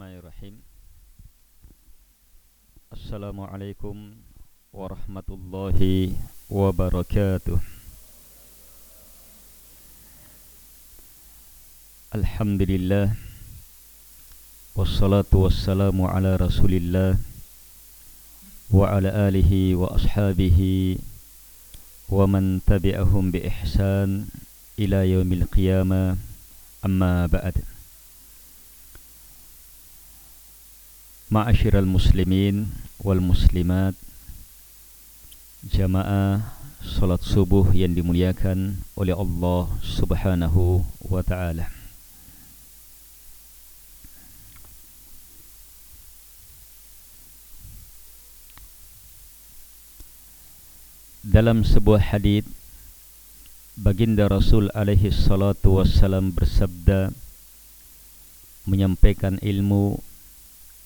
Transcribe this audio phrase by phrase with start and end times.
[0.00, 0.64] Bismillahirrahmanirrahim
[2.88, 3.96] Assalamualaikum
[4.72, 6.16] warahmatullahi
[6.48, 7.60] wabarakatuh
[12.16, 13.12] Alhamdulillah
[14.72, 17.20] Wassalatu wassalamu ala rasulillah
[18.72, 20.96] Wa ala alihi wa ashabihi
[22.08, 24.32] Wa man tabi'ahum bi ihsan
[24.80, 26.16] Ila yaumil qiyamah
[26.80, 27.79] Amma ba'd
[31.30, 32.66] Ma'asyiral muslimin
[33.06, 33.94] wal muslimat.
[35.62, 36.42] Jamaah
[36.82, 41.70] salat subuh yang dimuliakan oleh Allah subhanahu wa ta'ala.
[51.22, 52.42] Dalam sebuah hadis
[53.78, 57.14] Baginda Rasul alaihi salatu wassalam bersabda
[58.66, 60.09] Menyampaikan ilmu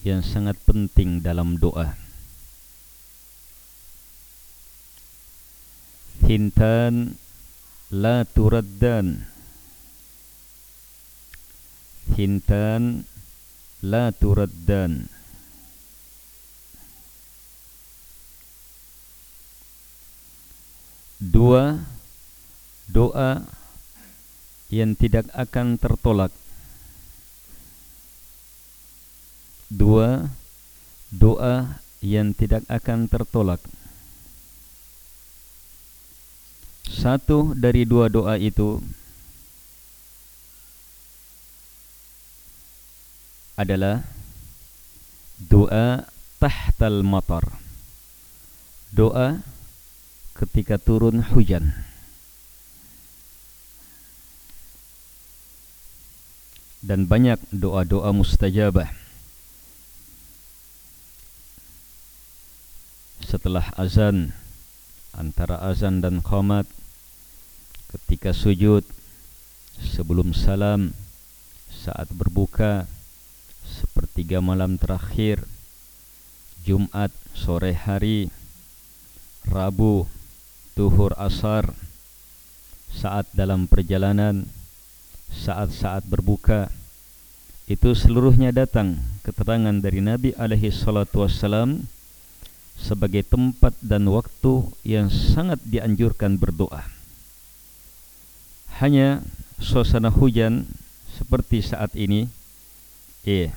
[0.04, 1.96] yang sangat penting dalam doa.
[6.28, 7.16] Hintan
[7.88, 9.24] la turaddan.
[12.12, 13.08] Hintan
[13.80, 15.08] la turaddan.
[21.24, 21.80] Dua
[22.92, 23.40] doa
[24.68, 26.43] yang tidak akan tertolak
[29.74, 30.30] dua
[31.10, 33.58] doa yang tidak akan tertolak.
[36.86, 38.78] Satu dari dua doa itu
[43.58, 44.06] adalah
[45.42, 46.06] doa
[46.38, 47.42] tahtal matar.
[48.94, 49.42] Doa
[50.38, 51.74] ketika turun hujan.
[56.84, 59.03] Dan banyak doa-doa mustajabah
[63.34, 64.30] setelah azan
[65.10, 66.70] antara azan dan qamat
[67.90, 68.86] ketika sujud
[69.74, 70.94] sebelum salam
[71.66, 72.86] saat berbuka
[73.66, 75.42] sepertiga malam terakhir
[76.62, 78.30] Jumat sore hari
[79.50, 80.06] Rabu
[80.78, 81.74] tuhur asar
[82.86, 84.46] saat dalam perjalanan
[85.34, 86.70] saat-saat berbuka
[87.66, 88.94] itu seluruhnya datang
[89.26, 91.82] keterangan dari Nabi alaihi salatu wassalam
[92.84, 96.84] sebagai tempat dan waktu yang sangat dianjurkan berdoa.
[98.84, 99.24] Hanya
[99.56, 100.68] suasana hujan
[101.16, 102.28] seperti saat ini
[103.24, 103.48] eh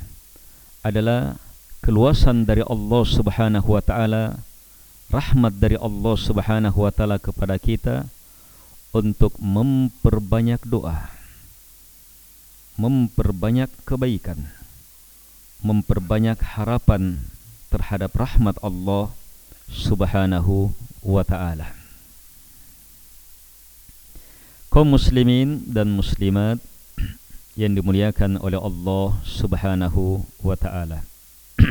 [0.80, 1.36] adalah
[1.84, 4.40] keluasan dari Allah Subhanahu wa taala,
[5.12, 8.08] rahmat dari Allah Subhanahu wa taala kepada kita
[8.96, 11.12] untuk memperbanyak doa.
[12.80, 14.54] Memperbanyak kebaikan.
[15.66, 17.18] Memperbanyak harapan
[17.68, 19.12] terhadap rahmat Allah
[19.68, 20.72] Subhanahu
[21.04, 21.76] wa taala.
[24.72, 26.60] Kaum muslimin dan muslimat
[27.60, 31.04] yang dimuliakan oleh Allah Subhanahu wa taala.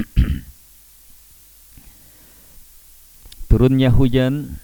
[3.53, 4.59] Turunnya hujan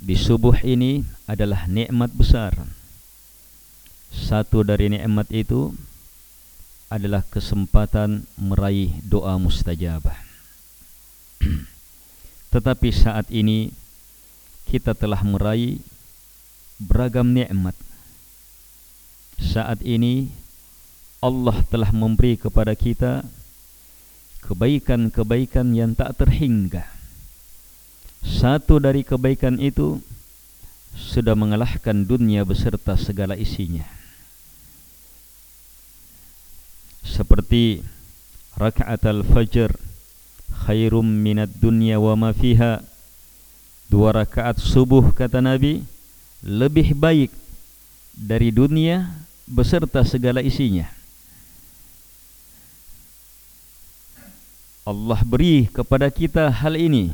[0.00, 2.56] di subuh ini adalah nikmat besar.
[4.14, 5.74] Satu dari nikmat itu
[6.92, 10.16] adalah kesempatan meraih doa mustajabah.
[12.52, 13.72] Tetapi saat ini
[14.68, 15.80] kita telah meraih
[16.78, 17.74] beragam nikmat.
[19.40, 20.30] Saat ini
[21.18, 23.24] Allah telah memberi kepada kita
[24.44, 26.84] kebaikan-kebaikan yang tak terhingga.
[28.24, 30.00] Satu dari kebaikan itu
[30.94, 34.03] sudah mengalahkan dunia beserta segala isinya
[37.04, 37.84] seperti
[38.56, 39.76] rakaat al-fajr
[40.64, 42.80] khairum minat dunya wa ma fiha.
[43.92, 45.84] Dua rakaat subuh kata Nabi
[46.40, 47.30] lebih baik
[48.16, 49.12] dari dunia
[49.44, 50.88] beserta segala isinya.
[54.84, 57.12] Allah beri kepada kita hal ini.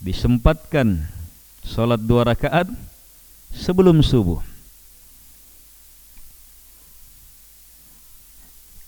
[0.00, 1.04] Disempatkan
[1.60, 2.70] solat dua rakaat
[3.52, 4.49] sebelum subuh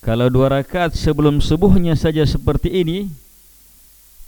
[0.02, 3.06] Kalau dua rakaat sebelum subuhnya saja seperti ini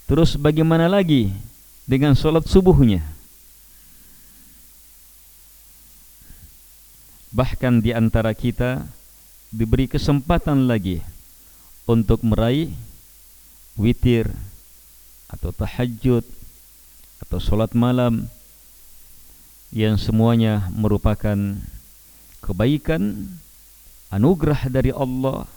[0.07, 1.35] Terus bagaimana lagi
[1.83, 3.03] dengan solat subuhnya?
[7.35, 8.87] Bahkan di antara kita
[9.51, 11.03] diberi kesempatan lagi
[11.91, 12.71] Untuk meraih
[13.75, 14.31] witir
[15.27, 16.23] atau tahajud
[17.27, 18.31] atau solat malam
[19.75, 21.35] Yang semuanya merupakan
[22.39, 23.27] kebaikan
[24.15, 25.51] anugerah dari Allah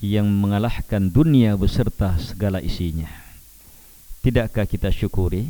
[0.00, 3.08] yang mengalahkan dunia beserta segala isinya.
[4.24, 5.48] Tidakkah kita syukuri?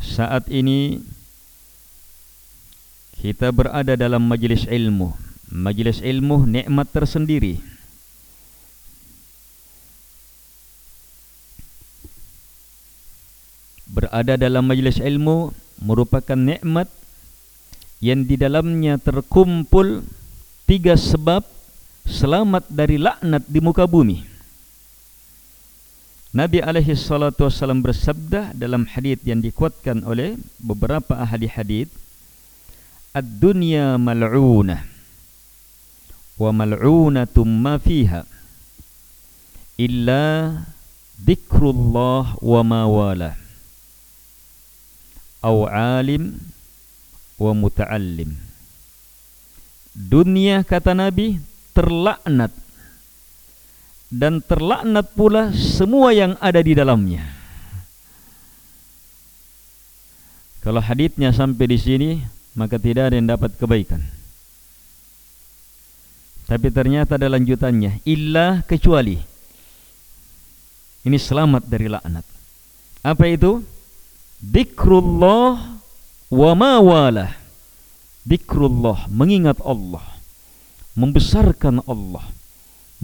[0.00, 1.00] Saat ini
[3.20, 5.12] kita berada dalam majlis ilmu.
[5.52, 7.60] Majlis ilmu nikmat tersendiri.
[13.88, 16.88] Berada dalam majlis ilmu merupakan nikmat
[18.04, 20.04] yang di dalamnya terkumpul
[20.64, 21.44] tiga sebab
[22.08, 24.24] selamat dari laknat di muka bumi.
[26.34, 31.86] Nabi alaihi salatu wasallam bersabda dalam hadis yang dikuatkan oleh beberapa ahli hadis,
[33.14, 34.82] "Ad-dunya mal'unah
[36.34, 38.26] wa mal'unatum ma fiha
[39.78, 40.58] illa
[41.22, 43.38] dzikrullah wa ma wala."
[45.38, 46.34] Au alim
[47.38, 48.43] wa muta'allim.
[49.94, 51.38] Dunia kata Nabi
[51.70, 52.50] terlaknat
[54.10, 57.22] dan terlaknat pula semua yang ada di dalamnya.
[60.62, 62.10] Kalau hadisnya sampai di sini,
[62.56, 64.00] maka tidak ada yang dapat kebaikan.
[66.48, 69.16] Tapi ternyata ada lanjutannya, illa kecuali.
[71.04, 72.24] Ini selamat dari laknat.
[73.04, 73.60] Apa itu?
[74.40, 75.76] Dikrullah
[76.32, 77.43] wa ma wala.
[78.24, 80.02] Dikrullah, mengingat Allah.
[80.96, 82.24] Membesarkan Allah.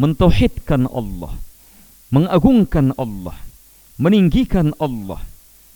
[0.00, 1.34] Mentauhidkan Allah,
[2.14, 3.36] mengagungkan Allah,
[3.98, 5.20] meninggikan Allah,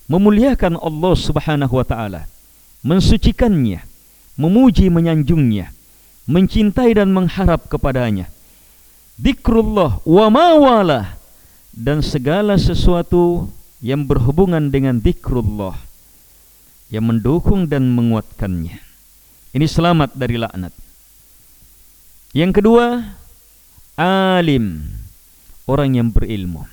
[0.06, 2.31] memuliakan Allah Subhanahu wa taala,
[2.87, 3.82] mensucikannya,
[4.38, 5.75] memuji menyanjungnya,
[6.31, 8.31] mencintai dan mengharap kepadanya.
[9.19, 11.00] Dikrullah wa ma wala.
[11.75, 13.50] Dan segala sesuatu
[13.82, 15.75] yang berhubungan dengan dikrullah
[16.87, 18.83] yang mendukung dan menguatkannya.
[19.54, 20.74] Ini selamat dari laknat.
[22.34, 23.14] Yang kedua,
[23.94, 24.82] alim.
[25.70, 26.66] Orang yang berilmu.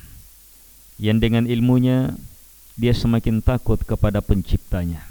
[0.98, 2.18] Yang dengan ilmunya
[2.74, 5.06] dia semakin takut kepada penciptanya.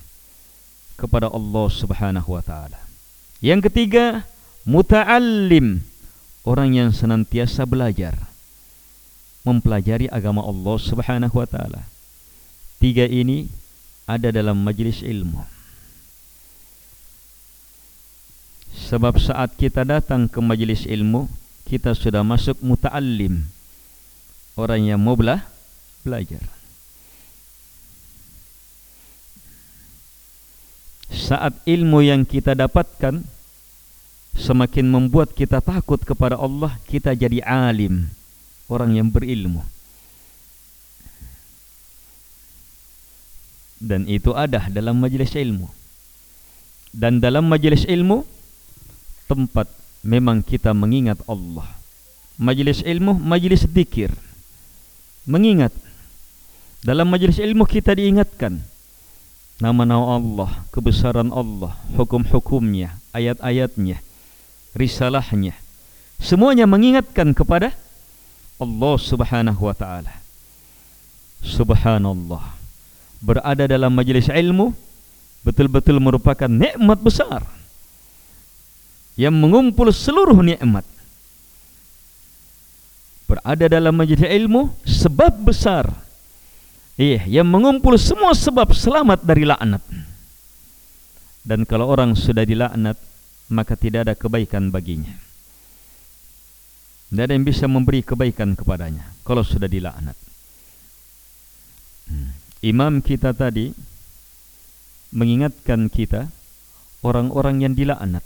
[0.99, 2.75] Kepada Allah Subhanahu wa taala.
[3.39, 4.27] Yang ketiga
[4.67, 5.79] muta'allim.
[6.43, 8.19] Orang yang senantiasa belajar.
[9.47, 11.87] Mempelajari agama Allah Subhanahu wa taala.
[12.83, 13.47] Tiga ini
[14.11, 15.60] ada dalam majlis ilmu
[18.75, 21.27] sebab saat kita datang ke majlis ilmu
[21.71, 23.47] kita sudah masuk muta'allim.
[24.59, 25.47] Orang yang mau belah,
[26.03, 26.43] belajar.
[31.07, 33.23] Saat ilmu yang kita dapatkan
[34.35, 38.11] semakin membuat kita takut kepada Allah kita jadi alim.
[38.67, 39.63] Orang yang berilmu.
[43.79, 45.71] Dan itu ada dalam majlis ilmu.
[46.91, 48.27] Dan dalam majlis ilmu
[49.31, 49.71] tempat
[50.03, 51.63] memang kita mengingat Allah.
[52.35, 54.11] Majlis ilmu, majlis zikir.
[55.23, 55.71] Mengingat.
[56.83, 58.59] Dalam majlis ilmu kita diingatkan
[59.63, 64.03] nama-nama Allah, kebesaran Allah, hukum-hukumnya, ayat-ayatnya,
[64.75, 65.55] risalahnya.
[66.19, 67.71] Semuanya mengingatkan kepada
[68.59, 70.11] Allah Subhanahu wa taala.
[71.45, 72.57] Subhanallah.
[73.21, 74.73] Berada dalam majlis ilmu
[75.45, 77.60] betul-betul merupakan nikmat besar
[79.19, 80.87] yang mengumpul seluruh nikmat.
[83.27, 85.87] Berada dalam majlis ilmu sebab besar.
[86.99, 89.83] Eh yang mengumpul semua sebab selamat dari laknat.
[91.41, 92.99] Dan kalau orang sudah dilaknat
[93.51, 95.15] maka tidak ada kebaikan baginya.
[97.11, 100.15] Tidak ada yang bisa memberi kebaikan kepadanya kalau sudah dilaknat.
[102.11, 102.35] Hmm.
[102.59, 103.71] imam kita tadi
[105.15, 106.27] mengingatkan kita
[107.07, 108.23] orang-orang yang dilaknat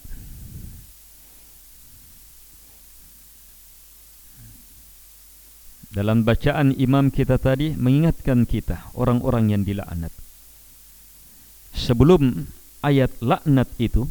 [5.95, 10.11] Dalam bacaan imam kita tadi mengingatkan kita orang-orang yang dilaknat.
[11.71, 12.51] Sebelum
[12.83, 14.03] ayat laknat itu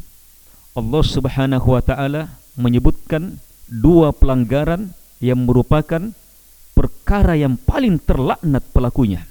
[0.73, 3.37] Allah Subhanahu wa taala menyebutkan
[3.69, 6.09] dua pelanggaran yang merupakan
[6.73, 9.29] perkara yang paling terlaknat pelakunya.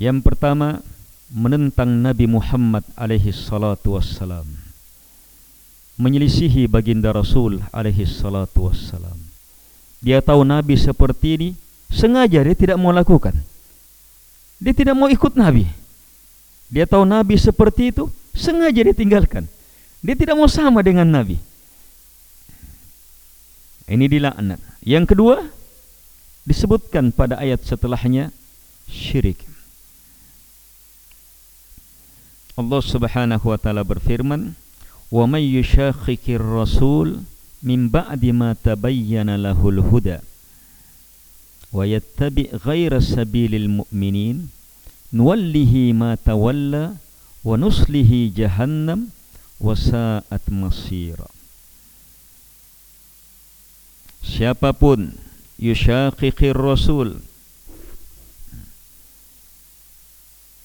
[0.00, 0.80] Yang pertama
[1.28, 4.63] menentang Nabi Muhammad alaihi salatu wassalam
[5.94, 9.16] menyelisihi baginda Rasul alaihi salatu wassalam.
[10.04, 11.48] Dia tahu Nabi seperti ini,
[11.88, 13.32] sengaja dia tidak mau lakukan.
[14.60, 15.64] Dia tidak mau ikut Nabi.
[16.68, 19.46] Dia tahu Nabi seperti itu, sengaja dia tinggalkan.
[20.04, 21.40] Dia tidak mau sama dengan Nabi.
[23.88, 24.60] Ini dilaknat.
[24.84, 25.36] Yang kedua,
[26.44, 28.32] disebutkan pada ayat setelahnya
[28.88, 29.40] syirik.
[32.54, 34.56] Allah Subhanahu wa taala berfirman,
[35.14, 37.22] "Wa may yushaqiqir rasul
[37.62, 40.26] min ba'di ma tabayyana lahul huda
[41.70, 44.50] wa yattabi' ghayra sabilil mu'minin
[45.14, 46.98] nuwallihi ma tawalla
[47.46, 49.14] wa nuslihi jahannam
[49.62, 51.30] wa sa'at masira."
[54.26, 55.14] Siapapun
[55.62, 57.22] yushaqiqir rasul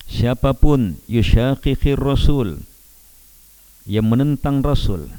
[0.09, 2.65] siapapun yushaqiqir rasul
[3.89, 5.09] yang menentang rasul.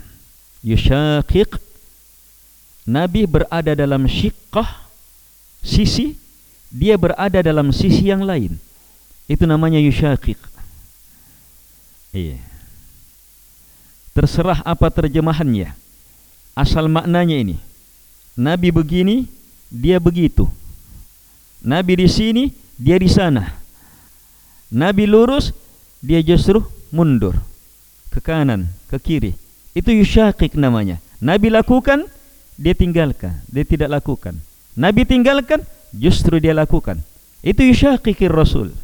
[0.63, 1.59] Yushaqiq.
[2.87, 4.87] Nabi berada dalam syiqqah
[5.61, 6.15] sisi
[6.71, 8.55] dia berada dalam sisi yang lain.
[9.27, 10.39] Itu namanya yushaqiq.
[12.15, 12.39] Iya.
[14.15, 15.75] Terserah apa terjemahannya.
[16.55, 17.59] Asal maknanya ini.
[18.39, 19.27] Nabi begini
[19.67, 20.47] dia begitu.
[21.59, 22.45] Nabi di sini
[22.79, 23.51] dia di sana.
[24.71, 25.51] Nabi lurus
[25.99, 26.63] dia justru
[26.95, 27.50] mundur
[28.11, 29.33] ke kanan ke kiri.
[29.73, 30.99] Itu yushaqiq namanya.
[31.23, 32.11] Nabi lakukan
[32.59, 33.41] dia tinggalkan.
[33.49, 34.37] Dia tidak lakukan.
[34.75, 35.63] Nabi tinggalkan
[35.95, 37.01] justru dia lakukan.
[37.41, 38.75] Itu yushaqiqir rasul.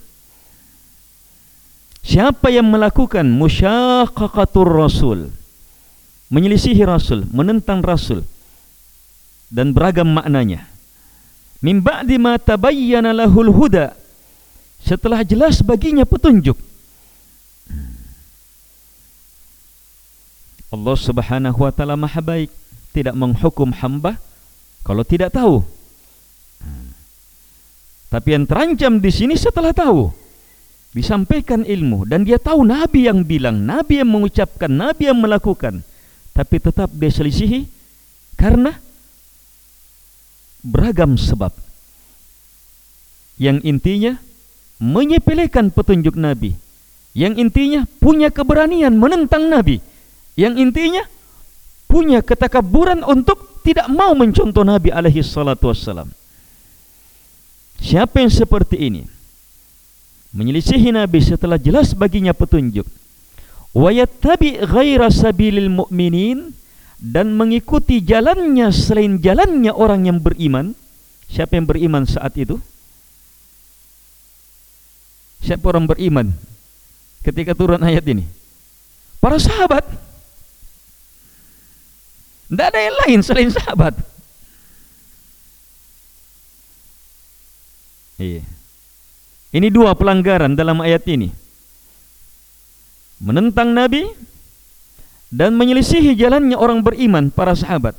[2.07, 5.35] Siapa yang melakukan musyaqqaqatur rasul
[6.31, 8.23] menyelisihi rasul menentang rasul
[9.51, 10.71] dan beragam maknanya.
[11.63, 13.99] Min ba'di ma tabayyana lahul huda.
[14.87, 16.55] Setelah jelas baginya petunjuk
[20.77, 22.53] Allah Subhanahu wa taala Maha baik.
[22.93, 24.21] Tidak menghukum hamba
[24.85, 25.65] kalau tidak tahu.
[28.13, 30.09] Tapi yang terancam di sini setelah tahu
[30.97, 35.85] disampaikan ilmu dan dia tahu nabi yang bilang nabi yang mengucapkan nabi yang melakukan.
[36.33, 37.69] Tapi tetap dia selisihi
[38.37, 38.77] karena
[40.61, 41.53] beragam sebab.
[43.37, 44.13] Yang intinya
[44.81, 46.57] menyepelekan petunjuk Nabi.
[47.17, 49.81] Yang intinya punya keberanian menentang Nabi
[50.37, 51.09] yang intinya
[51.89, 56.13] punya ketakaburan untuk tidak mau mencontoh Nabi alaihi salatu wassalam.
[57.81, 59.03] Siapa yang seperti ini?
[60.37, 62.85] Menyelisihi Nabi setelah jelas baginya petunjuk.
[63.73, 66.53] Wa yattabi ghaira sabilil mu'minin
[67.01, 70.77] dan mengikuti jalannya selain jalannya orang yang beriman.
[71.27, 72.61] Siapa yang beriman saat itu?
[75.43, 76.33] Siapa orang beriman
[77.25, 78.25] ketika turun ayat ini?
[79.21, 80.06] Para sahabat.
[82.47, 83.95] Tidak ada yang lain selain sahabat.
[88.17, 88.43] Iya.
[89.53, 91.33] Ini dua pelanggaran dalam ayat ini.
[93.19, 94.07] Menentang Nabi
[95.33, 97.97] dan menyelisihi jalannya orang beriman para sahabat.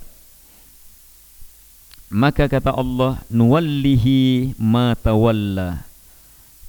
[2.07, 5.87] Maka kata Allah, "Nuwallihi ma tawalla."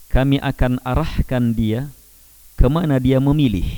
[0.09, 1.93] kami akan arahkan dia
[2.57, 3.69] ke mana dia memilih.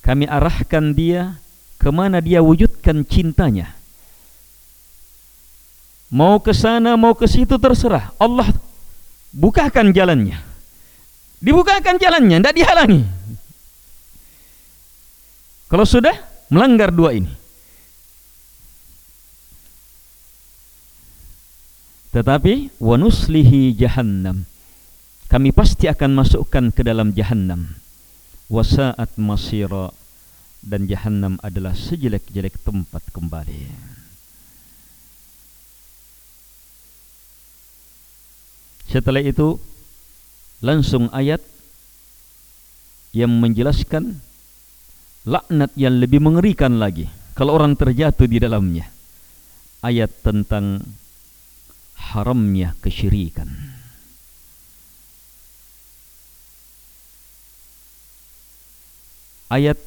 [0.00, 1.36] Kami arahkan dia
[1.78, 3.74] ke mana dia wujudkan cintanya.
[6.10, 8.10] Mau ke sana, mau ke situ terserah.
[8.18, 8.50] Allah
[9.32, 10.40] bukakan jalannya.
[11.38, 13.02] Dibukakan jalannya, tidak dihalangi.
[15.68, 16.16] Kalau sudah
[16.50, 17.30] melanggar dua ini,
[22.08, 24.48] Tetapi wanuslihi jahannam.
[25.28, 27.76] Kami pasti akan masukkan ke dalam jahannam.
[28.48, 29.92] Wasaat masira
[30.68, 33.72] dan jahannam adalah sejelek-jelek tempat kembali.
[38.88, 39.56] Setelah itu
[40.60, 41.40] langsung ayat
[43.16, 44.20] yang menjelaskan
[45.28, 48.88] laknat yang lebih mengerikan lagi kalau orang terjatuh di dalamnya.
[49.78, 50.82] Ayat tentang
[51.94, 53.46] haramnya kesyirikan.
[59.48, 59.78] Ayat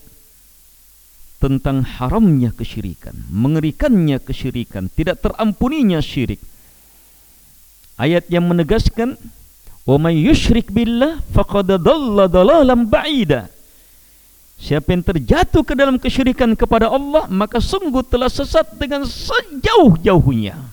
[1.41, 6.37] tentang haramnya kesyirikan, mengerikannya kesyirikan, tidak terampuninya syirik.
[7.97, 9.17] Ayat yang menegaskan
[9.89, 13.49] wa may yusyrik billah faqad dhalla dhalalan ba'ida.
[14.61, 20.71] Siapa yang terjatuh ke dalam kesyirikan kepada Allah maka sungguh telah sesat dengan sejauh-jauhnya.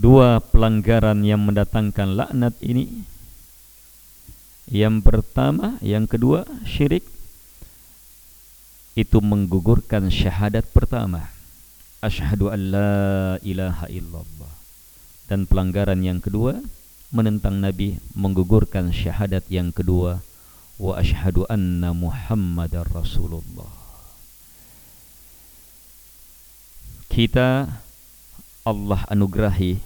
[0.00, 3.04] dua pelanggaran yang mendatangkan laknat ini
[4.70, 7.02] yang pertama yang kedua syirik.
[8.94, 11.30] Itu menggugurkan syahadat pertama.
[11.98, 12.94] Asyhadu an la
[13.42, 14.52] ilaha illallah.
[15.26, 16.62] Dan pelanggaran yang kedua
[17.10, 20.22] menentang nabi menggugurkan syahadat yang kedua.
[20.78, 23.68] Wa asyhadu anna muhammadar rasulullah.
[27.10, 27.66] Kita
[28.62, 29.82] Allah anugerahi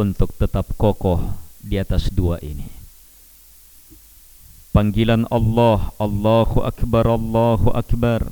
[0.00, 2.83] untuk tetap kokoh di atas dua ini.
[4.74, 8.26] Panggilan Allah, Allahu Akbar, Allahu Akbar.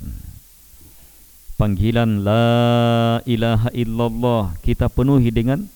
[1.55, 5.71] Panggilan La ilaha illallah kita penuhi dengan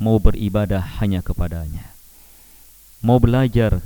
[0.00, 1.92] mau beribadah hanya kepadanya.
[3.04, 3.84] Mau belajar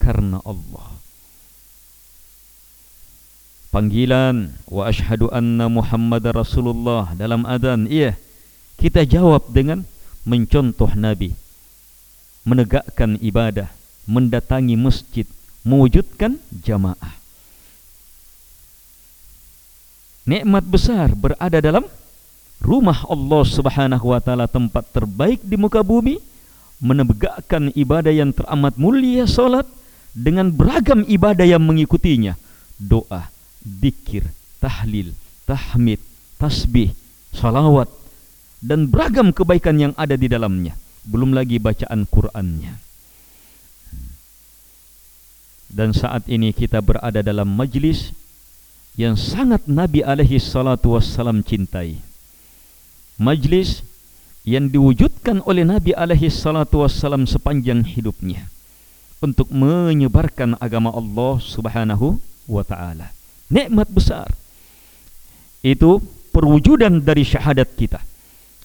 [0.00, 1.02] karena Allah
[3.72, 8.20] panggilan wa ashhadu anna Muhammad Rasulullah dalam adzan iya
[8.76, 9.88] kita jawab dengan
[10.28, 11.32] mencontoh nabi
[12.44, 13.72] menegakkan ibadah
[14.04, 15.24] mendatangi masjid
[15.62, 17.14] mewujudkan jamaah
[20.26, 21.84] nikmat besar berada dalam
[22.62, 26.18] rumah Allah Subhanahu wa taala tempat terbaik di muka bumi
[26.82, 29.66] menegakkan ibadah yang teramat mulia salat
[30.12, 32.34] dengan beragam ibadah yang mengikutinya
[32.76, 33.30] doa
[33.62, 34.26] dikir,
[34.58, 35.14] tahlil,
[35.46, 36.02] tahmid,
[36.36, 36.90] tasbih,
[37.30, 37.86] salawat
[38.58, 40.74] dan beragam kebaikan yang ada di dalamnya.
[41.02, 42.91] Belum lagi bacaan Qur'annya.
[45.72, 48.12] Dan saat ini kita berada dalam majlis
[48.92, 51.96] yang sangat Nabi alaihi salatu wassalam cintai.
[53.16, 53.80] Majlis
[54.44, 58.52] yang diwujudkan oleh Nabi alaihi salatu wassalam sepanjang hidupnya
[59.24, 63.08] untuk menyebarkan agama Allah Subhanahu wa taala.
[63.48, 64.28] Nikmat besar.
[65.64, 66.04] Itu
[66.36, 68.04] perwujudan dari syahadat kita.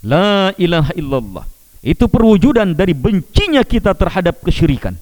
[0.04, 1.46] La ilaha illallah.
[1.80, 5.00] Itu perwujudan dari bencinya kita terhadap kesyirikan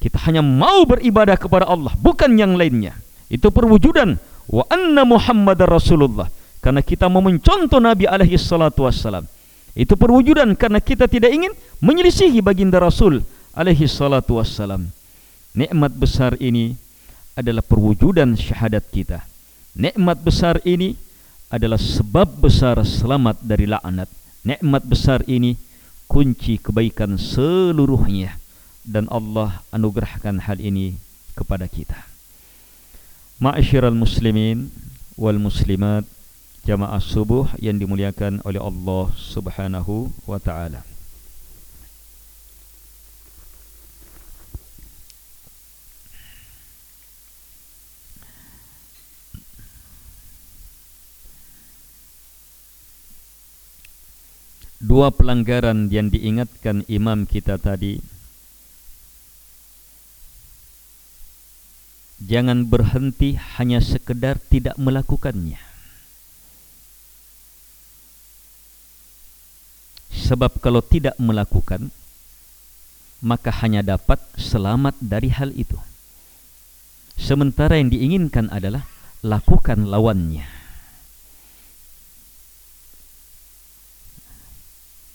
[0.00, 2.96] kita hanya mau beribadah kepada Allah bukan yang lainnya.
[3.28, 4.16] Itu perwujudan.
[4.48, 6.26] Wa anna muhammadar rasulullah.
[6.64, 9.28] Karena kita mau mencontoh nabi alaihi salatu wassalam.
[9.76, 11.52] Itu perwujudan karena kita tidak ingin
[11.84, 14.88] menyelisihi baginda rasul alaihi salatu wassalam.
[15.52, 16.74] Nikmat besar ini
[17.36, 19.22] adalah perwujudan syahadat kita.
[19.76, 20.96] Nikmat besar ini
[21.52, 24.10] adalah sebab besar selamat dari laknat.
[24.42, 25.54] Nikmat besar ini
[26.10, 28.40] kunci kebaikan seluruhnya
[28.86, 30.96] dan Allah anugerahkan hal ini
[31.36, 32.06] kepada kita.
[33.40, 34.68] Ma'asyiral muslimin
[35.16, 36.04] wal muslimat
[36.68, 40.84] jamaah subuh yang dimuliakan oleh Allah Subhanahu wa taala.
[54.80, 58.00] dua pelanggaran yang diingatkan imam kita tadi
[62.20, 65.58] jangan berhenti hanya sekedar tidak melakukannya.
[70.12, 71.90] Sebab kalau tidak melakukan
[73.20, 75.76] maka hanya dapat selamat dari hal itu.
[77.20, 78.88] Sementara yang diinginkan adalah
[79.20, 80.48] lakukan lawannya.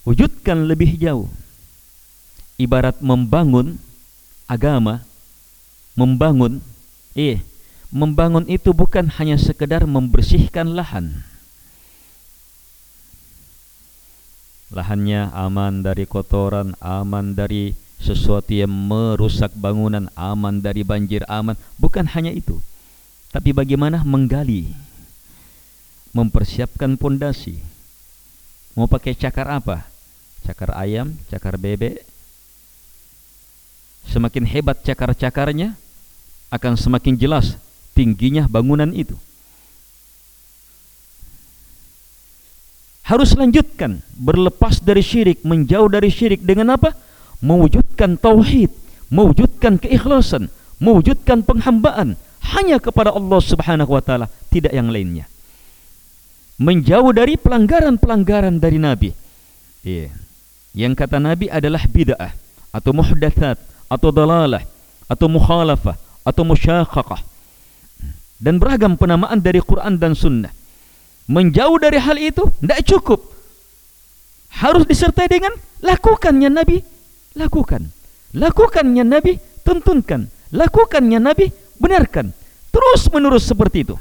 [0.06, 1.30] Wujudkan lebih jauh.
[2.62, 3.82] Ibarat membangun
[4.46, 5.02] agama
[5.98, 6.62] membangun
[7.16, 7.42] eh
[7.90, 11.24] membangun itu bukan hanya sekedar membersihkan lahan.
[14.70, 21.56] Lahannya aman dari kotoran aman dari sesuatu yang merusak bangunan aman dari banjir aman.
[21.80, 22.60] Bukan hanya itu
[23.36, 24.72] tapi bagaimana menggali
[26.16, 27.60] mempersiapkan pondasi.
[28.72, 29.84] Mau pakai cakar apa?
[30.48, 32.00] Cakar ayam, cakar bebek.
[34.08, 35.76] Semakin hebat cakar-cakarnya,
[36.50, 37.58] akan semakin jelas
[37.98, 39.16] tingginya bangunan itu.
[43.06, 46.98] Harus lanjutkan berlepas dari syirik, menjauh dari syirik dengan apa?
[47.46, 48.74] Mewujudkan tauhid,
[49.14, 50.50] mewujudkan keikhlasan,
[50.82, 52.18] mewujudkan penghambaan
[52.58, 55.30] hanya kepada Allah Subhanahu wa taala, tidak yang lainnya.
[56.58, 59.10] Menjauh dari pelanggaran-pelanggaran dari Nabi.
[59.86, 60.10] Iya.
[60.10, 60.26] Yeah
[60.76, 62.36] yang kata Nabi adalah bid'ah
[62.76, 63.56] atau muhdatsat
[63.88, 64.68] atau dalalah
[65.08, 67.22] atau mukhalafah atau musyaqqaqah
[68.42, 70.52] dan beragam penamaan dari Quran dan Sunnah.
[71.26, 73.22] Menjauh dari hal itu tidak cukup.
[74.62, 75.54] Harus disertai dengan
[75.86, 76.82] lakukannya Nabi
[77.38, 77.88] lakukan.
[78.36, 82.32] Lakukannya Nabi tuntunkan lakukannya Nabi benarkan.
[82.72, 83.96] Terus menerus seperti itu.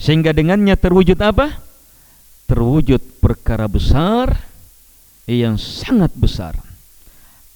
[0.00, 1.60] Sehingga dengannya terwujud apa?
[2.50, 4.42] Terwujud perkara besar
[5.28, 6.69] yang sangat besar.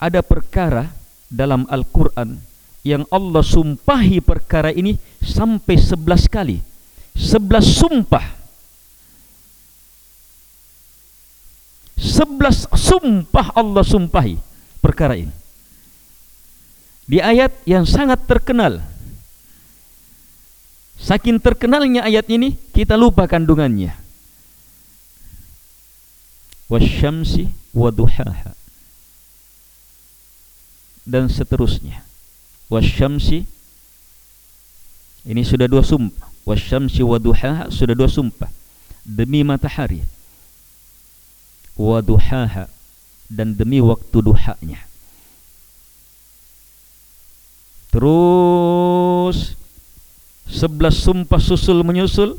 [0.04, 0.92] Ada perkara
[1.32, 2.36] dalam Al-Quran
[2.84, 6.60] yang Allah sumpahi perkara ini sampai sebelas kali.
[7.16, 8.36] Sebelas sumpah.
[11.96, 14.36] Sebelas sumpah Allah sumpahi
[14.84, 15.32] perkara ini.
[17.08, 18.84] Di ayat yang sangat terkenal.
[21.00, 24.04] Saking terkenalnya ayat ini, kita lupa kandungannya.
[26.64, 28.63] wasyamsi waduhaha
[31.04, 32.02] dan seterusnya.
[32.72, 33.44] Wasyamsi
[35.24, 36.28] ini sudah dua sumpah.
[36.44, 38.48] Wasyamsi waduhaha sudah dua sumpah.
[39.04, 40.04] Demi matahari.
[41.76, 42.68] Waduhaha
[43.28, 44.80] dan demi waktu duhanya.
[47.92, 49.56] Terus
[50.48, 52.36] sebelas sumpah susul menyusul.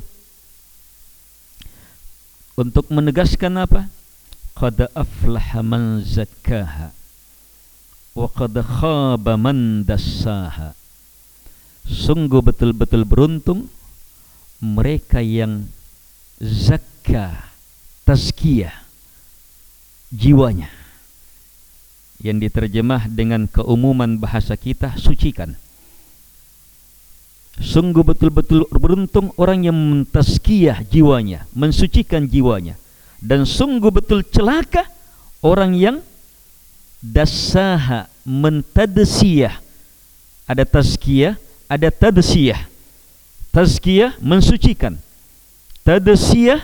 [2.55, 3.91] Untuk menegaskan apa?
[4.55, 6.95] Qad aflaha man zakkaha
[8.15, 10.71] wa qad khaba man dassaha
[11.83, 13.67] sungguh betul-betul beruntung
[14.63, 15.67] mereka yang
[16.39, 17.51] zakka
[18.07, 18.73] tazkiyah
[20.09, 20.71] jiwanya
[22.23, 25.53] yang diterjemah dengan keumuman bahasa kita sucikan.
[27.55, 32.75] Sungguh betul-betul beruntung orang yang mentazkiyah jiwanya mensucikan jiwanya.
[33.23, 34.83] Dan sungguh betul celaka
[35.39, 36.03] orang yang
[37.05, 39.61] dasaha mentadasiyah
[40.49, 41.37] ada tazkiyah
[41.69, 42.75] ada tadasiyah
[43.55, 44.99] tazkiyah mensucikan.
[45.87, 46.59] Tadasiyah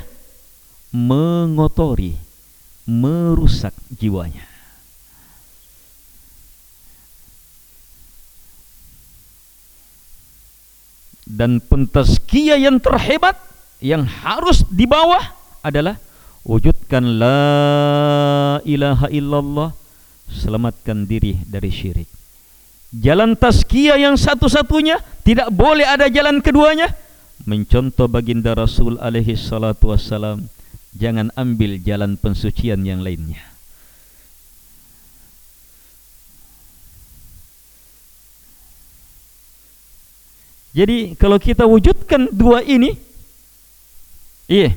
[0.91, 2.19] mengotori
[2.83, 4.43] merusak jiwanya.
[11.31, 13.39] Dan pentazkiyah yang terhebat
[13.79, 15.31] yang harus dibawa
[15.63, 15.95] adalah
[16.43, 19.71] wujudkan la ilaha illallah
[20.31, 22.09] selamatkan diri dari syirik.
[22.91, 26.91] Jalan tazkiyah yang satu-satunya tidak boleh ada jalan keduanya.
[27.47, 30.51] Mencontoh baginda Rasul alaihi salatu wassalam,
[30.95, 33.39] jangan ambil jalan pensucian yang lainnya.
[40.71, 42.95] Jadi kalau kita wujudkan dua ini,
[44.47, 44.71] iya,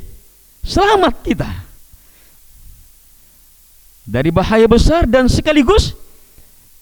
[0.66, 1.63] selamat kita
[4.04, 5.96] dari bahaya besar dan sekaligus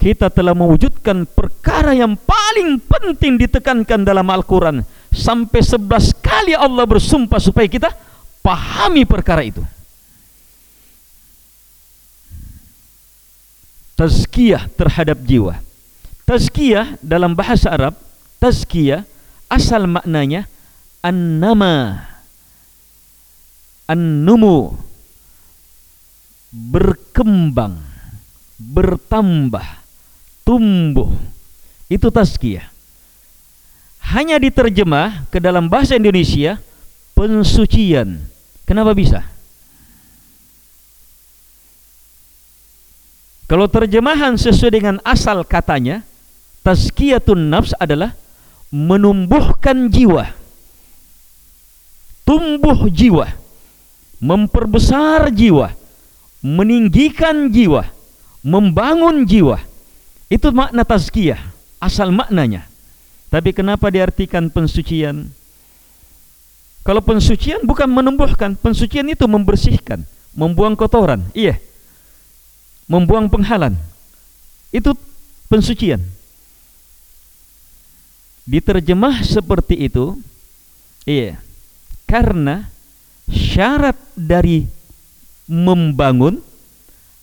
[0.03, 4.83] kita telah mewujudkan perkara yang paling penting ditekankan dalam Al-Quran.
[5.15, 7.95] Sampai sebelas kali Allah bersumpah supaya kita
[8.43, 9.63] pahami perkara itu.
[13.95, 15.63] Tazkiyah terhadap jiwa.
[16.27, 17.95] Tazkiyah dalam bahasa Arab
[18.43, 19.07] tazkiyah
[19.47, 20.51] asal maknanya
[20.99, 22.03] an-nama
[23.87, 24.75] an-numu
[26.53, 27.81] berkembang
[28.61, 29.65] bertambah
[30.45, 31.11] tumbuh.
[31.89, 32.69] Itu tazkiyah.
[34.13, 36.61] Hanya diterjemah ke dalam bahasa Indonesia
[37.17, 38.21] pensucian.
[38.69, 39.25] Kenapa bisa?
[43.49, 46.01] Kalau terjemahan sesuai dengan asal katanya
[46.65, 48.17] tazkiyatun nafs adalah
[48.73, 50.33] menumbuhkan jiwa
[52.25, 53.29] tumbuh jiwa
[54.17, 55.77] memperbesar jiwa
[56.43, 57.87] meninggikan jiwa,
[58.43, 59.63] membangun jiwa.
[60.27, 61.39] Itu makna tazkiyah,
[61.79, 62.67] asal maknanya.
[63.33, 65.33] Tapi kenapa diartikan pensucian?
[66.83, 70.03] Kalau pensucian bukan menumbuhkan, pensucian itu membersihkan,
[70.35, 71.23] membuang kotoran.
[71.31, 71.63] Iya.
[72.91, 73.79] Membuang penghalang.
[74.75, 74.99] Itu
[75.47, 76.03] pensucian.
[78.43, 80.19] Diterjemah seperti itu,
[81.07, 81.39] iya.
[82.11, 82.67] Karena
[83.31, 84.67] syarat dari
[85.53, 86.41] membangun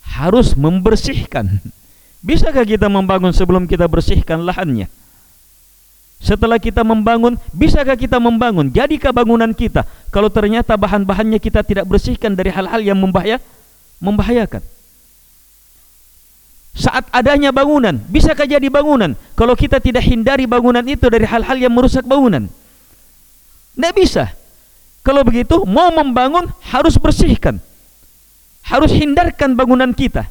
[0.05, 1.57] harus membersihkan.
[2.21, 4.85] Bisakah kita membangun sebelum kita bersihkan lahannya?
[6.19, 8.69] Setelah kita membangun, bisakah kita membangun?
[8.69, 13.39] Jadikah bangunan kita kalau ternyata bahan-bahannya kita tidak bersihkan dari hal-hal yang membahaya,
[14.03, 14.61] membahayakan?
[16.75, 21.71] Saat adanya bangunan, bisakah jadi bangunan kalau kita tidak hindari bangunan itu dari hal-hal yang
[21.71, 22.51] merusak bangunan?
[23.73, 24.35] Tidak bisa.
[25.07, 27.63] Kalau begitu, mau membangun harus bersihkan
[28.69, 30.29] harus hindarkan bangunan kita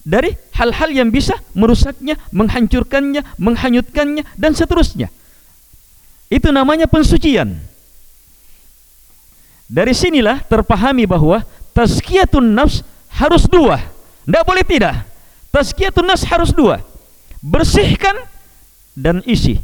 [0.00, 5.12] dari hal-hal yang bisa merusaknya, menghancurkannya, menghanyutkannya dan seterusnya.
[6.32, 7.60] Itu namanya pensucian.
[9.70, 11.46] Dari sinilah terpahami bahawa
[11.76, 13.78] tazkiyatun nafs harus dua.
[14.26, 15.06] Tidak boleh tidak.
[15.52, 16.80] Tazkiyatun nafs harus dua.
[17.44, 18.24] Bersihkan
[18.96, 19.60] dan isi.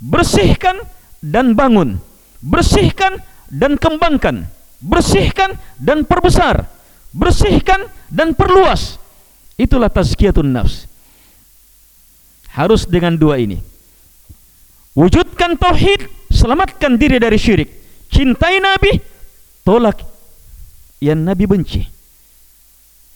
[0.00, 0.82] Bersihkan
[1.20, 2.00] dan bangun.
[2.42, 4.50] Bersihkan dan kembangkan.
[4.82, 6.73] Bersihkan dan perbesar
[7.14, 8.98] bersihkan dan perluas.
[9.54, 10.90] Itulah tazkiyatun nafs.
[12.50, 13.62] Harus dengan dua ini.
[14.98, 17.70] Wujudkan tauhid selamatkan diri dari syirik.
[18.10, 18.98] Cintai nabi
[19.62, 20.02] tolak
[20.98, 21.82] yang nabi benci.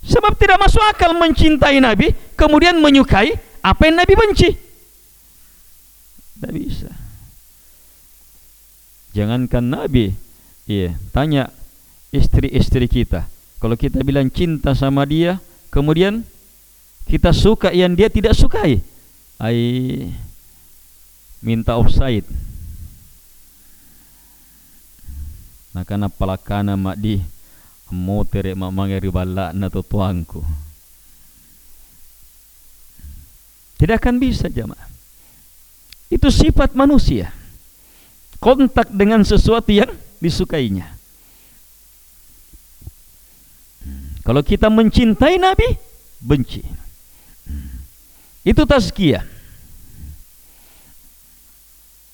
[0.03, 4.51] Sebab tidak masuk akal mencintai nabi kemudian menyukai apa yang nabi benci.
[6.39, 6.91] Tidak bisa.
[9.15, 10.15] Jangankan nabi
[10.71, 11.51] iya tanya
[12.15, 13.27] istri-istri kita
[13.59, 16.23] Kalau kita bilang cinta sama dia, kemudian
[17.11, 18.79] kita suka yang dia tidak sukai,
[19.43, 19.59] ai
[21.43, 22.27] minta offside.
[25.75, 27.23] Nah, karena pelakana mak di
[27.95, 30.43] mau mak mangeri balak na tuangku.
[33.79, 34.91] Tidak akan bisa jemaah.
[36.11, 37.31] Itu sifat manusia.
[38.43, 40.99] Kontak dengan sesuatu yang disukainya.
[43.87, 44.18] Hmm.
[44.29, 45.65] Kalau kita mencintai Nabi,
[46.21, 46.61] benci.
[47.49, 47.81] Hmm.
[48.45, 49.25] Itu tazkiyah.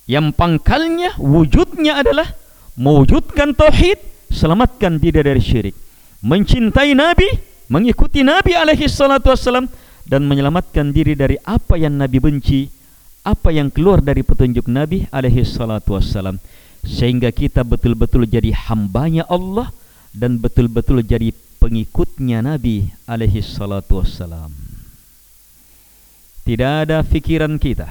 [0.06, 2.30] Yang pangkalnya, wujudnya adalah
[2.78, 3.98] mewujudkan tauhid,
[4.30, 5.74] selamatkan diri dari syirik.
[6.22, 7.26] Mencintai Nabi,
[7.66, 9.66] mengikuti Nabi alaihi salatu wassalam,
[10.06, 12.70] dan menyelamatkan diri dari apa yang Nabi benci,
[13.26, 16.36] apa yang keluar dari petunjuk Nabi alaihi salatu wassalam
[16.84, 19.72] sehingga kita betul-betul jadi hambanya Allah
[20.12, 21.32] dan betul-betul jadi
[21.64, 24.52] pengikutnya Nabi alaihi salatu wassalam.
[26.44, 27.88] Tidak ada fikiran kita,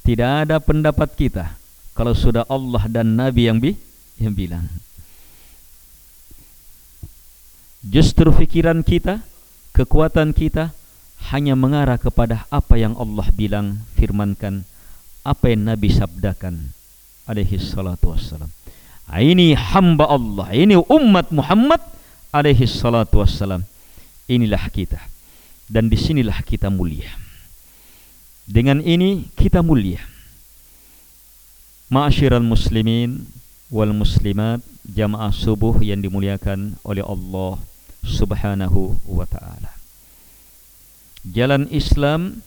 [0.00, 1.60] tidak ada pendapat kita
[1.92, 3.76] kalau sudah Allah dan Nabi yang bi
[4.16, 4.64] yang bilang.
[7.84, 9.20] Justru fikiran kita,
[9.76, 10.72] kekuatan kita
[11.28, 14.64] hanya mengarah kepada apa yang Allah bilang, firmankan,
[15.20, 16.72] apa yang Nabi sabdakan
[17.28, 18.48] alaihi salatu wassalam.
[19.04, 21.99] Ini hamba Allah, ini umat Muhammad
[22.34, 23.66] alaihi salatu wassalam.
[24.30, 25.02] Inilah kita.
[25.70, 27.10] Dan disinilah kita mulia.
[28.46, 30.02] Dengan ini kita mulia.
[31.90, 33.26] Ma'asyiral muslimin
[33.70, 37.58] wal muslimat jamaah subuh yang dimuliakan oleh Allah
[38.02, 39.80] Subhanahu wa taala
[41.26, 42.40] jalan Islam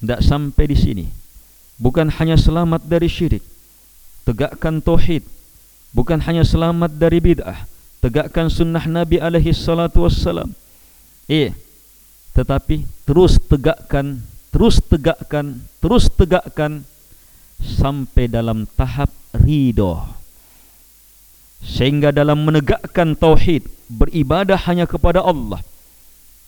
[0.00, 1.06] tidak sampai di sini.
[1.80, 3.42] Bukan hanya selamat dari syirik,
[4.28, 5.24] tegakkan tauhid.
[5.94, 7.70] Bukan hanya selamat dari bid'ah,
[8.04, 10.52] tegakkan sunnah Nabi alaihi salatu wassalam.
[11.24, 11.56] Eh,
[12.36, 14.20] tetapi terus tegakkan,
[14.52, 16.84] terus tegakkan, terus tegakkan
[17.64, 20.04] sampai dalam tahap ridho.
[21.64, 25.64] Sehingga dalam menegakkan tauhid, beribadah hanya kepada Allah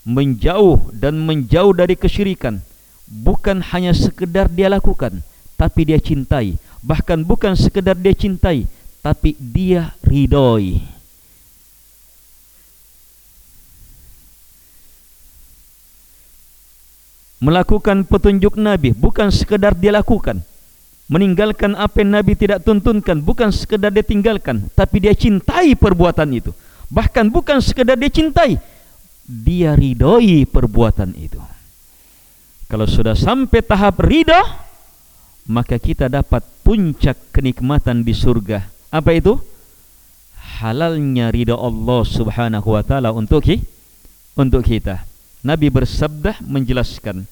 [0.06, 2.62] menjauh dan menjauh dari kesyirikan
[3.10, 5.18] bukan hanya sekedar dia lakukan
[5.58, 8.70] tapi dia cintai bahkan bukan sekedar dia cintai
[9.02, 10.95] tapi dia ridhoi
[17.42, 20.40] melakukan petunjuk nabi bukan sekedar dia lakukan
[21.07, 26.51] meninggalkan apa yang nabi tidak tuntunkan bukan sekedar dia tinggalkan tapi dia cintai perbuatan itu
[26.88, 28.59] bahkan bukan sekedar dia cintai
[29.27, 31.42] dia ridhoi perbuatan itu.
[32.70, 34.42] Kalau sudah sampai tahap ridha,
[35.51, 38.66] maka kita dapat puncak kenikmatan di surga.
[38.90, 39.38] Apa itu?
[40.62, 43.42] Halalnya ridha Allah Subhanahu wa taala untuk
[44.38, 45.03] untuk kita.
[45.46, 47.22] Nabi bersabda menjelaskan.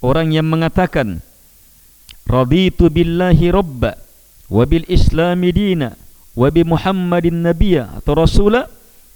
[0.00, 1.20] Orang yang mengatakan
[2.24, 4.00] raditu billahi rabba
[4.48, 5.92] wa bil islami dina
[6.32, 8.64] wa bi muhammadin nabiyya atau rasula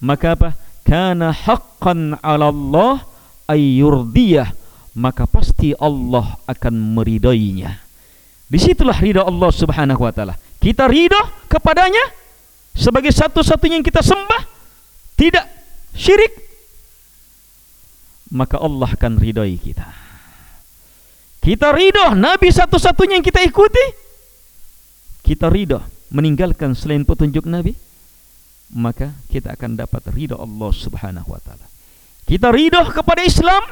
[0.04, 0.48] maka apa?
[0.84, 3.08] Kana haqqan 'ala Allah
[3.48, 4.52] ayyurdiyah
[4.92, 7.80] maka pasti Allah akan meridainya.
[8.52, 10.36] Disitulah ridha Allah Subhanahu wa taala.
[10.60, 12.12] Kita ridha kepadanya
[12.76, 14.44] sebagai satu-satunya yang kita sembah
[15.16, 15.48] tidak
[15.96, 16.43] syirik
[18.34, 19.86] maka Allah akan ridai kita
[21.38, 23.84] kita ridha nabi satu-satunya yang kita ikuti
[25.22, 27.78] kita ridha meninggalkan selain petunjuk nabi
[28.74, 31.66] maka kita akan dapat ridha Allah Subhanahu wa taala.
[32.26, 33.62] Kita ridha kepada Islam,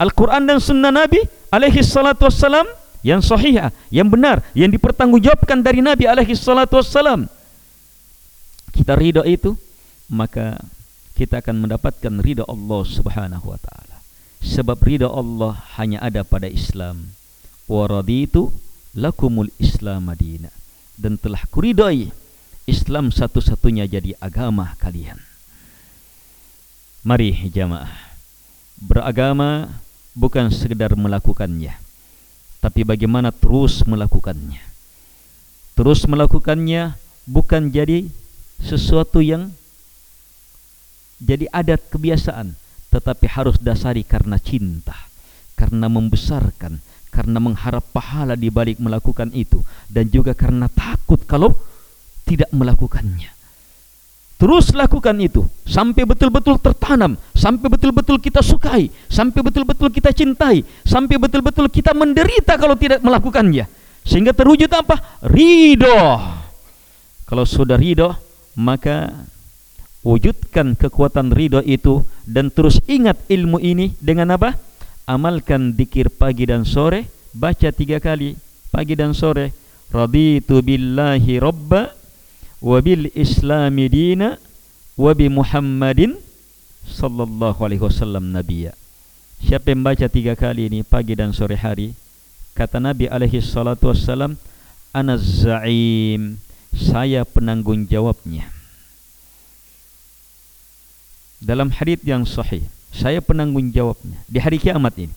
[0.00, 1.20] Al-Quran dan Sunnah Nabi
[1.52, 2.64] alaihi salatu wassalam
[3.04, 7.28] yang sahih, yang benar, yang dipertanggungjawabkan dari Nabi alaihi salatu wassalam.
[8.70, 9.58] Kita ridha itu,
[10.06, 10.56] maka
[11.18, 13.87] kita akan mendapatkan ridha Allah Subhanahu wa taala.
[14.38, 17.14] Sebab ridha Allah hanya ada pada Islam.
[17.68, 18.54] Wa raditu
[18.96, 20.48] lakumul Islam madina
[20.98, 22.10] dan telah kuridai
[22.66, 25.16] Islam satu-satunya jadi agama kalian.
[27.06, 27.88] Mari jamaah
[28.78, 29.80] beragama
[30.12, 31.72] bukan sekedar melakukannya,
[32.58, 34.60] tapi bagaimana terus melakukannya.
[35.78, 38.10] Terus melakukannya bukan jadi
[38.58, 39.54] sesuatu yang
[41.22, 44.96] jadi adat kebiasaan, tetapi harus dasari karena cinta,
[45.54, 46.80] karena membesarkan,
[47.12, 49.60] karena mengharap pahala di balik melakukan itu,
[49.92, 51.52] dan juga karena takut kalau
[52.24, 53.32] tidak melakukannya.
[54.38, 61.18] Terus lakukan itu sampai betul-betul tertanam, sampai betul-betul kita sukai, sampai betul-betul kita cintai, sampai
[61.18, 63.66] betul-betul kita menderita kalau tidak melakukannya.
[64.06, 65.20] Sehingga terwujud apa?
[65.26, 66.22] Ridho.
[67.26, 68.14] Kalau sudah ridho,
[68.54, 69.10] maka
[70.06, 74.54] wujudkan kekuatan ridho itu dan terus ingat ilmu ini dengan apa?
[75.08, 78.36] Amalkan dikir pagi dan sore baca tiga kali.
[78.68, 79.56] Pagi dan sore
[79.88, 81.96] raditu billahi rabba
[82.60, 84.36] wa bil islami dina
[85.00, 86.20] wa bi muhammadin
[86.84, 88.76] sallallahu alaihi wasallam nabiyya.
[89.40, 91.96] Siapa yang baca tiga kali ini pagi dan sore hari
[92.52, 94.36] kata nabi alaihi salatu wasallam
[94.92, 96.36] ana zaim.
[96.68, 98.57] Saya penanggung jawabnya
[101.38, 105.14] dalam hadis yang sahih saya penanggung jawabnya di hari kiamat ini.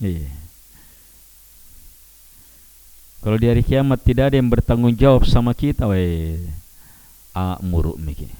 [0.00, 0.32] Iya.
[3.20, 6.40] Kalau di hari kiamat tidak ada yang bertanggung jawab sama kita weh
[7.36, 8.32] a muruk mikir.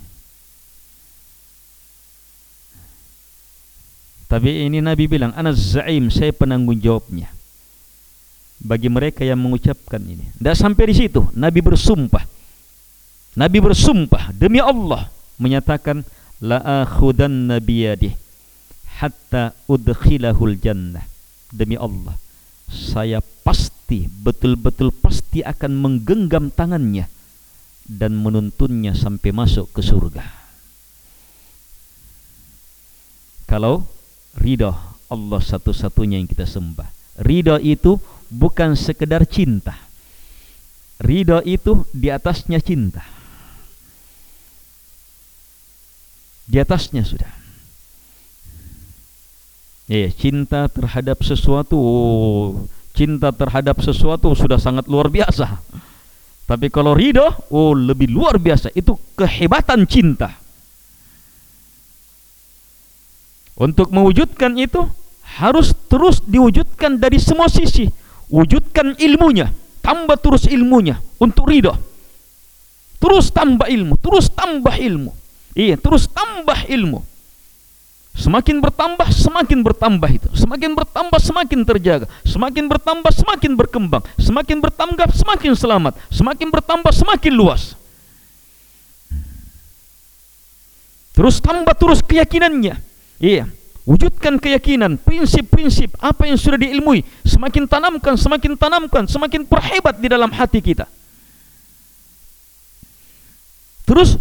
[4.31, 7.29] Tapi ini nabi bilang ana zaim saya penanggung jawabnya
[8.61, 10.33] bagi mereka yang mengucapkan ini.
[10.37, 12.25] Tidak sampai di situ nabi bersumpah.
[13.37, 15.07] Nabi bersumpah demi Allah
[15.41, 16.05] menyatakan
[16.45, 18.13] la akhudan nabiyadi
[19.01, 21.09] hatta udkhilahul jannah.
[21.51, 22.15] Demi Allah
[22.71, 27.11] saya pasti betul-betul pasti akan menggenggam tangannya
[27.91, 30.23] dan menuntunnya sampai masuk ke surga.
[33.51, 33.83] Kalau
[34.39, 34.71] ridha
[35.11, 36.87] Allah satu-satunya yang kita sembah.
[37.19, 37.99] Ridha itu
[38.31, 39.75] bukan sekedar cinta.
[41.03, 43.20] Ridha itu di atasnya cinta
[46.51, 47.31] di atasnya sudah.
[49.87, 51.79] Ya, cinta terhadap sesuatu,
[52.95, 55.63] cinta terhadap sesuatu sudah sangat luar biasa.
[56.51, 58.75] Tapi kalau ridho, oh lebih luar biasa.
[58.75, 60.35] Itu kehebatan cinta.
[63.55, 64.83] Untuk mewujudkan itu
[65.39, 67.87] harus terus diwujudkan dari semua sisi.
[68.31, 69.51] Wujudkan ilmunya,
[69.83, 71.75] tambah terus ilmunya untuk ridho.
[72.99, 75.20] Terus tambah ilmu, terus tambah ilmu.
[75.61, 77.05] Iya, terus tambah ilmu.
[78.17, 80.29] Semakin bertambah, semakin bertambah itu.
[80.33, 82.07] Semakin bertambah, semakin terjaga.
[82.25, 84.03] Semakin bertambah, semakin berkembang.
[84.17, 85.93] Semakin bertambah, semakin selamat.
[86.09, 87.77] Semakin bertambah, semakin luas.
[91.13, 92.81] Terus tambah terus keyakinannya.
[93.21, 93.45] Iya,
[93.85, 97.05] wujudkan keyakinan, prinsip-prinsip apa yang sudah diilmui.
[97.29, 100.89] Semakin tanamkan, semakin tanamkan, semakin perhebat di dalam hati kita.
[103.85, 104.17] Terus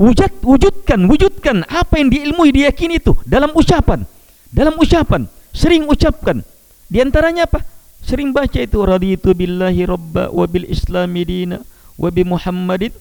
[0.00, 4.04] wujud wujudkan wujudkan apa yang diilmui diyakini itu dalam ucapan.
[4.52, 6.44] Dalam ucapan sering ucapkan.
[6.92, 7.64] Di antaranya apa?
[8.02, 11.62] Sering baca itu raditu billahi rabba wa bil islami dina
[11.96, 12.92] wa bi muhammadin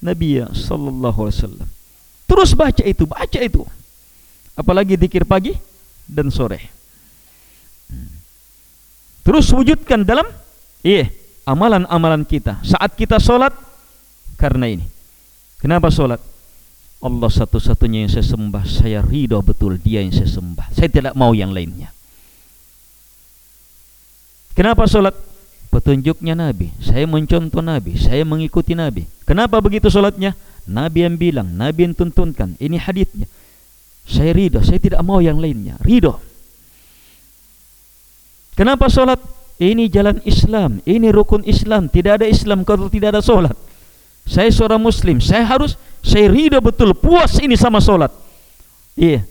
[0.00, 1.68] nabiyya sallallahu alaihi wasallam.
[2.26, 3.62] Terus baca itu baca itu.
[4.56, 5.52] Apalagi zikir pagi
[6.08, 6.72] dan sore.
[9.26, 10.24] Terus wujudkan dalam
[10.80, 11.10] iya
[11.44, 12.62] amalan-amalan kita.
[12.64, 13.52] Saat kita solat
[14.40, 14.95] karena ini
[15.66, 16.22] kenapa solat?
[17.02, 18.64] Allah satu-satunya yang saya sembah.
[18.64, 20.70] Saya ridho betul dia yang saya sembah.
[20.70, 21.90] Saya tidak mau yang lainnya.
[24.54, 25.12] Kenapa solat?
[25.68, 26.70] Petunjuknya Nabi.
[26.80, 27.98] Saya mencontoh Nabi.
[27.98, 29.04] Saya mengikuti Nabi.
[29.26, 30.32] Kenapa begitu solatnya?
[30.64, 32.56] Nabi yang bilang Nabi yang tuntunkan.
[32.56, 33.26] Ini hadithnya.
[34.06, 35.76] Saya ridho Saya tidak mau yang lainnya.
[35.82, 36.22] Ridho
[38.56, 39.20] Kenapa solat?
[39.60, 40.80] Ini jalan Islam.
[40.88, 41.92] Ini rukun Islam.
[41.92, 43.65] Tidak ada Islam kalau tidak ada solat
[44.26, 48.14] Saya seorang Muslim Saya harus saya ridha betul puas ini sama solat.
[48.94, 49.26] Iya.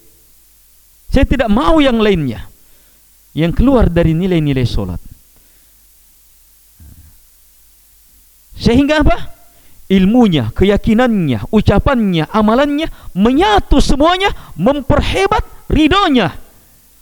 [1.07, 2.51] Saya tidak mau yang lainnya.
[3.31, 4.99] Yang keluar dari nilai-nilai solat.
[8.59, 9.35] Sehingga apa?
[9.87, 16.35] Ilmunya, keyakinannya, ucapannya, amalannya menyatu semuanya memperhebat ridhonya.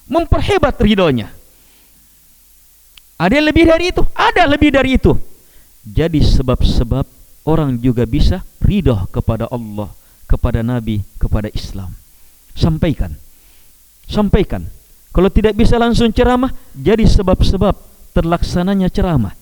[0.06, 1.34] Memperhebat ridhonya.
[3.18, 4.04] Ada lebih dari itu?
[4.14, 5.14] ada lebih dari itu.
[5.86, 7.06] Jadi sebab-sebab
[7.44, 9.92] orang juga bisa ridho kepada Allah,
[10.28, 11.92] kepada Nabi, kepada Islam.
[12.56, 13.16] Sampaikan.
[14.08, 14.68] Sampaikan.
[15.14, 17.76] Kalau tidak bisa langsung ceramah, jadi sebab-sebab
[18.18, 19.36] terlaksananya ceramah.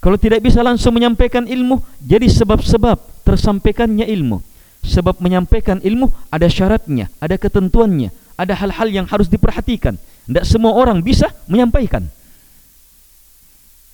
[0.00, 4.40] Kalau tidak bisa langsung menyampaikan ilmu, jadi sebab-sebab tersampaikannya ilmu.
[4.80, 10.00] Sebab menyampaikan ilmu ada syaratnya, ada ketentuannya, ada hal-hal yang harus diperhatikan.
[10.24, 12.08] Tidak semua orang bisa menyampaikan.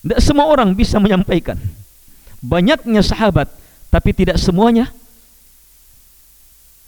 [0.07, 1.59] Tidak semua orang bisa menyampaikan
[2.41, 3.49] banyaknya sahabat
[3.89, 4.93] tapi tidak semuanya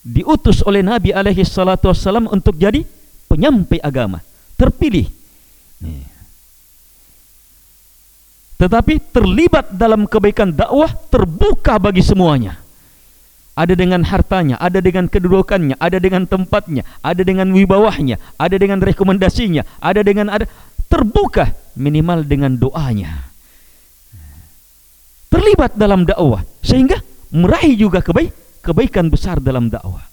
[0.04, 2.84] diutus oleh Nabi alaihi salatu wasallam untuk jadi
[3.28, 4.24] penyampai agama
[4.56, 5.06] terpilih.
[8.58, 12.58] Tetapi terlibat dalam kebaikan dakwah terbuka bagi semuanya.
[13.54, 19.66] Ada dengan hartanya, ada dengan kedudukannya, ada dengan tempatnya, ada dengan wibawahnya, ada dengan rekomendasinya,
[19.82, 20.46] ada dengan ada
[20.90, 23.28] terbuka minimal dengan doanya
[25.28, 27.00] terlibat dalam dakwah sehingga
[27.32, 28.32] meraih juga kebaik
[28.64, 30.08] kebaikan besar dalam dakwah.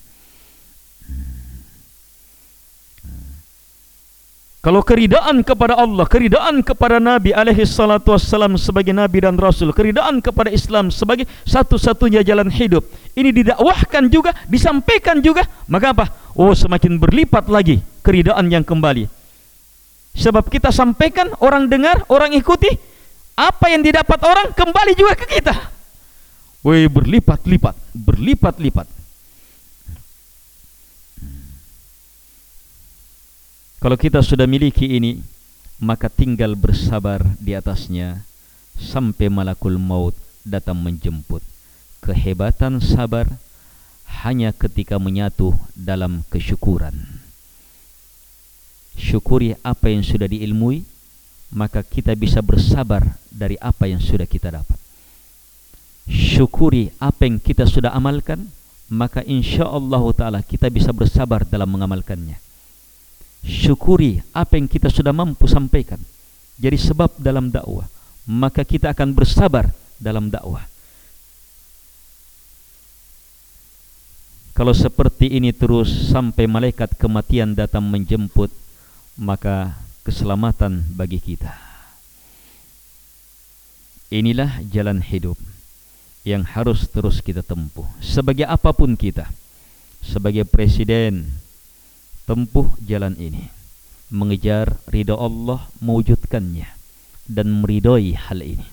[4.65, 10.25] Kalau keridaan kepada Allah, keridaan kepada Nabi alaihi salatu wassalam sebagai nabi dan rasul, keridaan
[10.25, 12.81] kepada Islam sebagai satu-satunya jalan hidup.
[13.13, 16.05] Ini didakwahkan juga, disampaikan juga, maka apa?
[16.33, 19.05] Oh, semakin berlipat lagi keridaan yang kembali.
[20.17, 22.73] Sebab kita sampaikan, orang dengar, orang ikuti,
[23.35, 25.53] apa yang didapat orang kembali juga ke kita.
[26.65, 28.87] Woi, berlipat-lipat, berlipat-lipat.
[33.85, 35.21] Kalau kita sudah miliki ini,
[35.77, 38.25] maka tinggal bersabar di atasnya
[38.81, 41.45] sampai malakul maut datang menjemput.
[42.01, 43.29] Kehebatan sabar
[44.25, 46.97] hanya ketika menyatu dalam kesyukuran.
[48.97, 50.87] Syukuri apa yang sudah diilmui,
[51.55, 54.75] maka kita bisa bersabar dari apa yang sudah kita dapat.
[56.05, 58.51] Syukuri apa yang kita sudah amalkan,
[58.91, 62.37] maka insya Allah Taala kita bisa bersabar dalam mengamalkannya.
[63.41, 65.97] Syukuri apa yang kita sudah mampu sampaikan.
[66.59, 67.87] Jadi sebab dalam dakwah
[68.25, 69.69] maka kita akan bersabar
[70.01, 70.65] dalam dakwah.
[74.55, 78.49] Kalau seperti ini terus sampai malaikat kematian datang menjemput
[79.19, 81.57] maka keselamatan bagi kita.
[84.13, 85.35] Inilah jalan hidup
[86.21, 87.89] yang harus terus kita tempuh.
[88.05, 89.33] Sebagai apapun kita
[90.05, 91.41] sebagai presiden
[92.29, 93.49] tempuh jalan ini.
[94.13, 96.69] Mengejar ridha Allah mewujudkannya
[97.25, 98.69] dan meridai hal ini.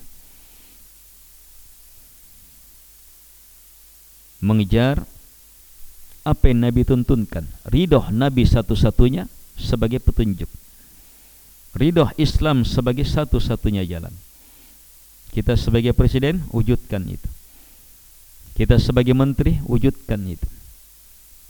[4.45, 5.09] Mengejar
[6.29, 7.49] apa yang Nabi tuntunkan.
[7.65, 9.25] Ridha Nabi satu-satunya
[9.57, 10.53] sebagai petunjuk
[11.73, 14.13] ridha Islam sebagai satu-satunya jalan
[15.33, 17.29] kita sebagai presiden wujudkan itu
[18.53, 20.49] kita sebagai menteri wujudkan itu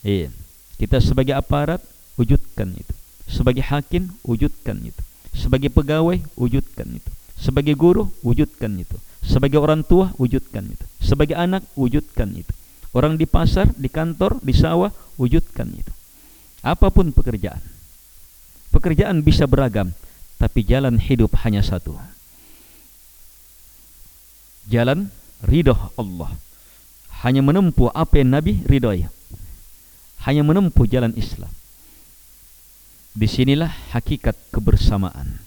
[0.07, 0.31] iya
[0.83, 1.83] kita sebagai aparat
[2.17, 2.95] wujudkan itu.
[3.29, 5.03] Sebagai hakim, wujudkan itu.
[5.33, 7.11] Sebagai pegawai, wujudkan itu.
[7.39, 8.97] Sebagai guru, wujudkan itu.
[9.25, 10.85] Sebagai orang tua, wujudkan itu.
[11.01, 12.53] Sebagai anak, wujudkan itu.
[12.93, 15.93] Orang di pasar, di kantor, di sawah, wujudkan itu.
[16.61, 17.63] Apapun pekerjaan.
[18.69, 19.93] Pekerjaan bisa beragam,
[20.43, 21.95] tapi jalan hidup hanya satu.
[24.67, 25.07] Jalan
[25.39, 26.35] ridha Allah.
[27.23, 29.07] Hanya menempuh apa yang Nabi ridhoi.
[30.27, 31.51] Hanya menempuh jalan Islam.
[33.15, 35.39] Di sinilah hakikat kebersamaan.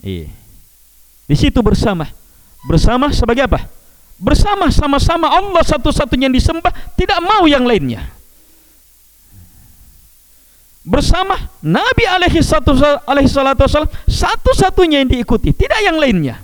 [0.00, 0.32] Eh.
[1.28, 2.08] Di situ bersama.
[2.64, 3.68] Bersama sebagai apa?
[4.16, 8.21] Bersama sama-sama Allah satu-satunya yang disembah, tidak mau yang lainnya.
[10.82, 16.42] Bersama Nabi alaihi salatu wasallam satu-satunya yang diikuti, tidak yang lainnya.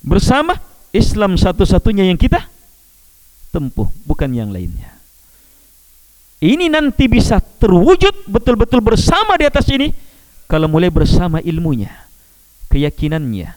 [0.00, 0.54] Bersama
[0.94, 2.46] Islam satu-satunya yang kita
[3.50, 5.00] tempuh, bukan yang lainnya
[6.40, 9.92] ini nanti bisa terwujud betul-betul bersama di atas ini
[10.48, 11.92] kalau mulai bersama ilmunya,
[12.72, 13.54] keyakinannya,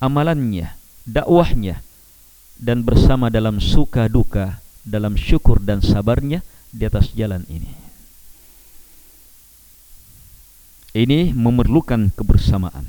[0.00, 0.74] amalannya,
[1.04, 1.84] dakwahnya
[2.56, 6.40] dan bersama dalam suka duka, dalam syukur dan sabarnya
[6.72, 7.81] di atas jalan ini.
[10.92, 12.84] Ini memerlukan kebersamaan.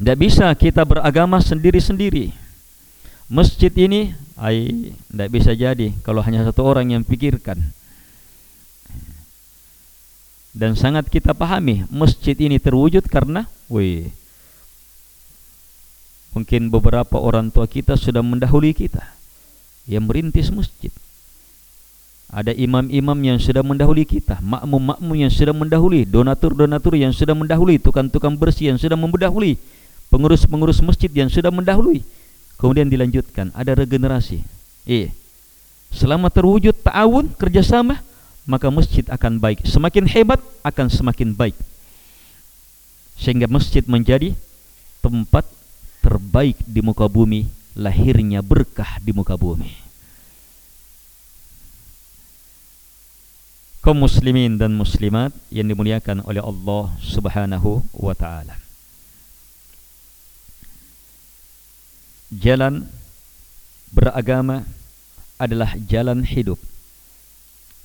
[0.00, 2.32] Tidak bisa kita beragama sendiri-sendiri.
[3.28, 7.74] Masjid ini ai tidak bisa jadi kalau hanya satu orang yang pikirkan
[10.54, 14.08] dan sangat kita pahami masjid ini terwujud karena weh
[16.32, 19.02] mungkin beberapa orang tua kita sudah mendahului kita
[19.90, 20.94] yang merintis masjid
[22.28, 28.36] ada imam-imam yang sudah mendahului kita makmum-makmum yang sudah mendahului donatur-donatur yang sudah mendahului tukang-tukang
[28.36, 29.56] bersih yang sudah mendahului
[30.12, 32.04] pengurus-pengurus masjid yang sudah mendahului
[32.58, 34.42] Kemudian dilanjutkan ada regenerasi.
[34.82, 35.14] Eh,
[35.94, 38.02] selama terwujud ta'awun kerjasama,
[38.42, 39.62] maka masjid akan baik.
[39.62, 41.54] Semakin hebat akan semakin baik.
[43.14, 44.34] Sehingga masjid menjadi
[44.98, 45.46] tempat
[46.02, 47.46] terbaik di muka bumi,
[47.78, 49.87] lahirnya berkah di muka bumi.
[53.88, 58.60] Kaum muslimin dan muslimat yang dimuliakan oleh Allah Subhanahu wa taala.
[62.28, 62.84] jalan
[63.88, 64.68] beragama
[65.40, 66.60] adalah jalan hidup.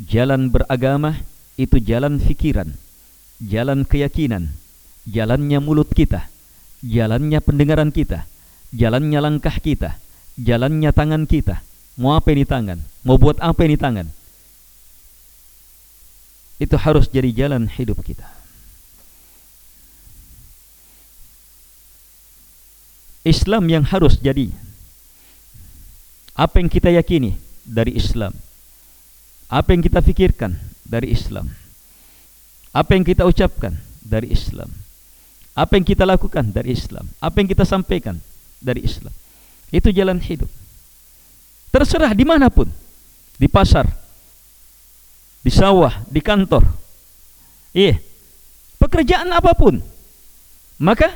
[0.04, 1.24] Jalan beragama
[1.56, 2.76] itu jalan fikiran,
[3.39, 4.51] jalan keyakinan,
[5.08, 6.28] jalannya mulut kita,
[6.84, 8.28] jalannya pendengaran kita,
[8.76, 9.95] jalannya langkah kita,
[10.36, 11.64] jalannya tangan kita.
[11.95, 12.84] Mau apa ini tangan?
[13.08, 14.23] Mau buat apa ini tangan?
[16.64, 18.24] Itu harus jadi jalan hidup kita.
[23.28, 24.51] Islam yang harus jadi
[26.34, 28.34] Apa yang kita yakini dari Islam?
[29.53, 31.53] Apa yang kita fikirkan dari Islam?
[32.74, 34.74] Apa yang kita ucapkan dari Islam?
[35.53, 37.05] Apa yang kita lakukan dari Islam?
[37.22, 38.18] Apa yang kita sampaikan
[38.57, 39.14] dari Islam?
[39.70, 40.49] Itu jalan hidup.
[41.70, 42.66] Terserah di mana pun,
[43.38, 43.86] di pasar,
[45.44, 46.64] di sawah, di kantor,
[47.76, 48.00] iya,
[48.80, 49.84] pekerjaan apapun,
[50.80, 51.12] maka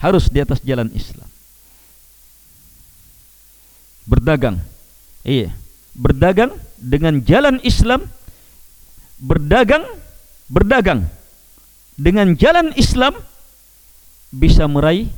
[0.00, 1.28] harus di atas jalan Islam.
[4.08, 4.56] Berdagang,
[5.26, 5.52] iya,
[5.92, 8.08] berdagang dengan jalan Islam,
[9.20, 9.84] berdagang,
[10.48, 11.04] berdagang
[11.96, 13.16] dengan jalan Islam
[14.30, 15.08] bisa meraih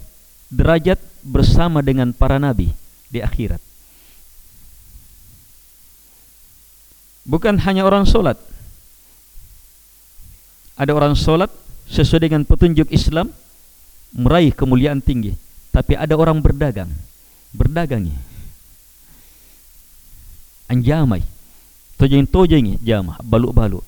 [0.49, 0.97] derajat
[1.27, 2.73] bersama dengan para nabi
[3.13, 3.68] di akhirat.
[7.29, 8.41] Bukan hanya orang solat.
[10.81, 11.53] Ada orang solat
[11.93, 13.29] sesuai dengan petunjuk Islam
[14.17, 15.37] meraih kemuliaan tinggi.
[15.69, 16.89] Tapi ada orang berdagang.
[17.53, 18.17] Berdagangi.
[20.73, 21.21] Anjamai.
[22.01, 23.21] Tojeng-tojeng jamah.
[23.21, 23.85] Baluk-baluk.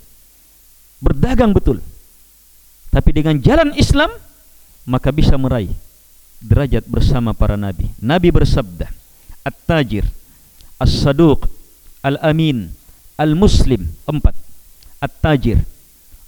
[1.01, 1.81] Berdagang betul.
[2.93, 4.13] Tapi dengan jalan Islam
[4.85, 5.73] maka bisa meraih
[6.41, 7.93] derajat bersama para nabi.
[8.01, 8.89] Nabi bersabda,
[9.45, 10.09] At-Tajir,
[10.81, 11.47] As-Saduq,
[12.01, 12.73] Al-Amin,
[13.21, 14.33] Al-Muslim, empat.
[15.05, 15.61] At-Tajir,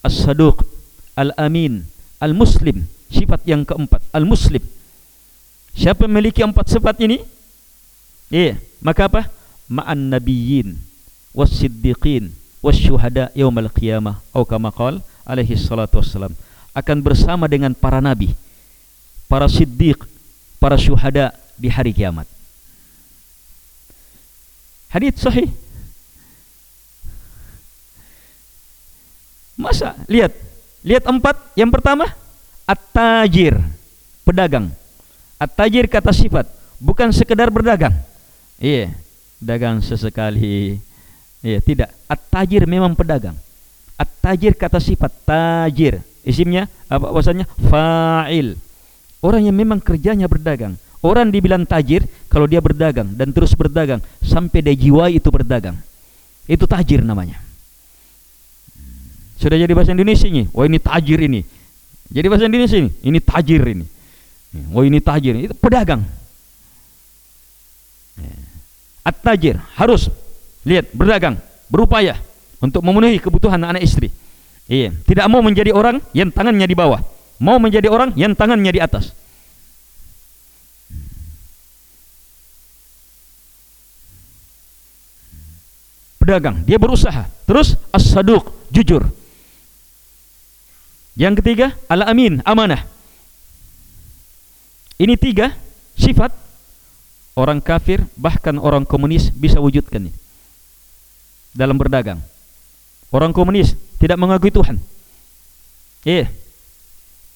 [0.04, 0.60] As-Saduq,
[1.16, 1.88] Al-Amin,
[2.20, 4.60] Al-Muslim, sifat yang keempat, Al-Muslim.
[5.72, 7.24] Siapa memiliki empat sifat ini?
[8.28, 9.22] Ya, maka apa?
[9.72, 10.76] Ma'an nabiyyin,
[11.32, 14.20] was-siddiqin, was-syuhada yawmal qiyamah.
[14.32, 16.36] Atau kama qala alaihi salatu wassalam
[16.72, 18.32] akan bersama dengan para nabi,
[19.28, 20.04] para siddiq,
[20.60, 22.28] para syuhada di hari kiamat.
[24.92, 25.48] Hadis sahih.
[29.62, 30.34] Masa lihat,
[30.82, 31.54] lihat empat.
[31.54, 32.10] Yang pertama,
[32.66, 33.54] at-tajir,
[34.26, 34.74] pedagang.
[35.38, 36.50] At-tajir kata sifat,
[36.82, 37.94] bukan sekedar berdagang.
[38.58, 38.90] Iya,
[39.38, 40.82] dagang sesekali.
[41.42, 41.94] Iya, tidak.
[42.10, 43.38] At-tajir memang pedagang.
[43.94, 47.50] At-tajir kata sifat tajir Isimnya apa bahasanya?
[47.66, 48.54] Fa'il.
[49.22, 50.78] Orang yang memang kerjanya berdagang.
[51.02, 55.74] Orang dibilang tajir kalau dia berdagang dan terus berdagang sampai dia jiwa itu berdagang.
[56.46, 57.42] Itu tajir namanya.
[59.42, 60.46] Sudah jadi bahasa Indonesia ini.
[60.54, 61.42] Wah ini tajir ini.
[62.06, 62.90] Jadi bahasa Indonesia ini.
[63.02, 63.84] Ini tajir ini.
[64.70, 65.34] Wah ini tajir.
[65.50, 66.06] Itu pedagang.
[69.02, 70.06] At-tajir harus
[70.62, 71.34] lihat berdagang,
[71.66, 72.14] berupaya
[72.62, 74.14] untuk memenuhi kebutuhan anak istri.
[74.70, 77.02] Iya, tidak mau menjadi orang yang tangannya di bawah,
[77.42, 79.10] mau menjadi orang yang tangannya di atas.
[86.22, 87.26] Pedagang, dia berusaha.
[87.42, 89.10] Terus as-saduq, jujur.
[91.12, 92.88] Yang ketiga, al-amin, amanah.
[94.96, 95.52] Ini tiga
[95.98, 96.32] sifat
[97.36, 100.12] orang kafir bahkan orang komunis bisa wujudkan ini
[101.52, 102.20] dalam berdagang.
[103.12, 104.80] Orang komunis tidak mengakui Tuhan.
[106.02, 106.32] Iya.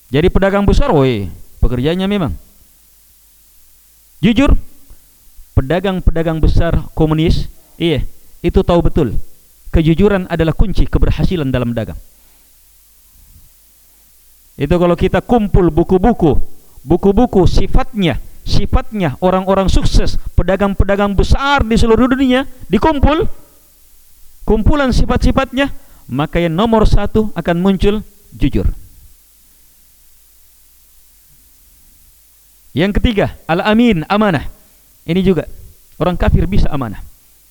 [0.09, 1.29] Jadi pedagang besar, woi,
[1.61, 2.33] pekerjaannya memang.
[4.25, 4.57] Jujur,
[5.53, 8.07] pedagang-pedagang besar komunis, iya,
[8.41, 9.13] itu tahu betul.
[9.75, 11.99] Kejujuran adalah kunci keberhasilan dalam dagang.
[14.57, 16.41] Itu kalau kita kumpul buku-buku,
[16.81, 23.29] buku-buku sifatnya, sifatnya orang-orang sukses, pedagang-pedagang besar di seluruh dunia, dikumpul,
[24.49, 25.69] kumpulan sifat-sifatnya
[26.09, 28.01] maka yang nomor satu akan muncul
[28.33, 28.65] jujur.
[32.77, 34.49] Yang ketiga al-amin amanah.
[35.07, 35.49] Ini juga
[36.01, 37.01] orang kafir bisa amanah.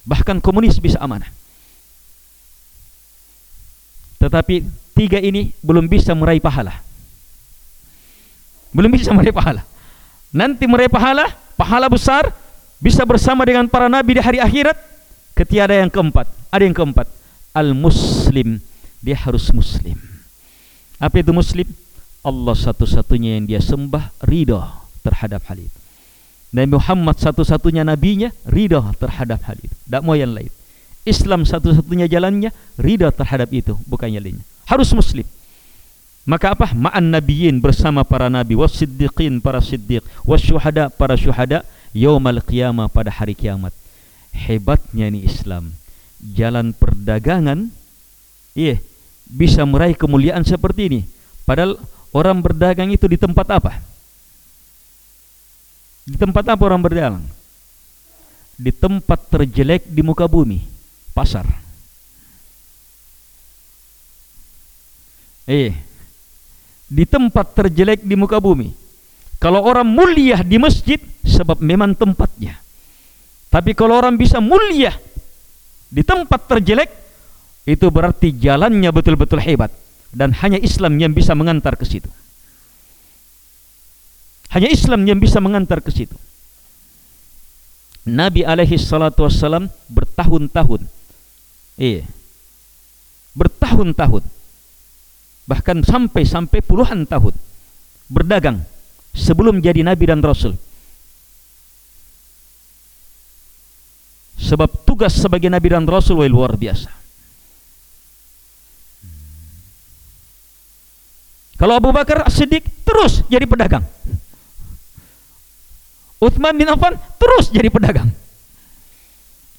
[0.05, 1.29] Bahkan komunis bisa amanah.
[4.21, 6.85] Tetapi tiga ini belum bisa meraih pahala
[8.75, 9.63] belum bisa meraih pahala.
[10.35, 12.27] Nanti meraih pahala pahala besar
[12.83, 14.75] bisa bersama dengan para nabi di hari akhirat.
[15.31, 16.27] Ketika ada yang keempat.
[16.51, 17.07] Ada yang keempat.
[17.55, 18.59] Al-Muslim.
[18.99, 19.95] Dia harus Muslim.
[20.99, 21.67] Apa itu Muslim?
[22.23, 24.63] Allah satu-satunya yang dia sembah Ridha
[25.03, 25.79] terhadap hal itu.
[26.55, 29.75] Nabi Muhammad satu-satunya nabinya Ridha terhadap hal itu.
[29.87, 30.51] Tak mau yang lain.
[31.03, 32.49] Islam satu-satunya jalannya
[32.81, 34.43] Ridha terhadap itu Bukan yang lainnya.
[34.65, 35.27] Harus Muslim
[36.25, 36.73] Maka apa?
[36.73, 41.61] Ma'an nabiyin bersama para nabi Wasiddiqin para siddiq Wasyuhada para syuhada
[41.93, 43.71] Yawmal qiyamah pada hari kiamat.
[44.33, 45.77] Hebatnya ini Islam.
[46.19, 47.69] Jalan perdagangan
[48.57, 48.81] iya
[49.29, 51.01] bisa meraih kemuliaan seperti ini.
[51.45, 51.77] Padahal
[52.09, 53.79] orang berdagang itu di tempat apa?
[56.09, 57.21] Di tempat apa orang berdagang?
[58.57, 60.65] Di tempat terjelek di muka bumi
[61.13, 61.45] pasar.
[65.45, 65.84] Eh
[66.85, 68.73] di tempat terjelek di muka bumi.
[69.41, 72.57] Kalau orang mulia di masjid sebab memang tempatnya.
[73.49, 74.95] Tapi kalau orang bisa mulia
[75.91, 76.89] di tempat terjelek,
[77.65, 79.71] itu berarti jalannya betul-betul hebat.
[80.15, 82.07] Dan hanya Islam yang bisa mengantar ke situ.
[84.55, 86.15] Hanya Islam yang bisa mengantar ke situ.
[88.07, 90.87] Nabi alaihi salatu wassalam bertahun-tahun.
[91.75, 92.07] Eh
[93.35, 94.23] bertahun-tahun
[95.45, 97.33] bahkan sampai-sampai puluhan tahun
[98.09, 98.65] berdagang
[99.13, 100.57] sebelum jadi nabi dan rasul.
[104.35, 106.91] Sebab tugas sebagai nabi dan rasul luar biasa.
[111.55, 113.87] Kalau Abu Bakar Siddiq terus jadi pedagang.
[116.19, 118.11] Uthman bin Affan terus jadi pedagang.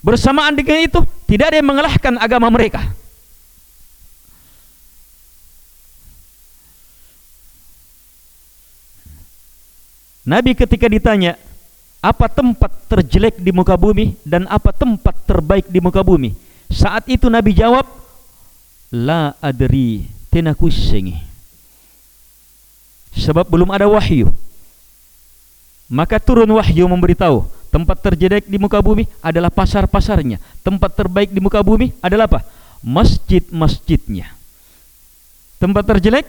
[0.05, 2.85] Bersamaan dengan itu tidak ada yang mengalahkan agama mereka
[10.27, 11.39] Nabi ketika ditanya
[12.03, 16.35] apa tempat terjelek di muka bumi dan apa tempat terbaik di muka bumi?
[16.67, 17.87] Saat itu Nabi jawab
[18.91, 21.15] la adri tenakusengi
[23.15, 24.35] sebab belum ada wahyu.
[25.87, 30.43] Maka turun wahyu memberitahu tempat terjelek di muka bumi adalah pasar-pasarnya.
[30.67, 32.43] Tempat terbaik di muka bumi adalah apa?
[32.83, 34.35] Masjid-masjidnya.
[35.63, 36.27] Tempat terjelek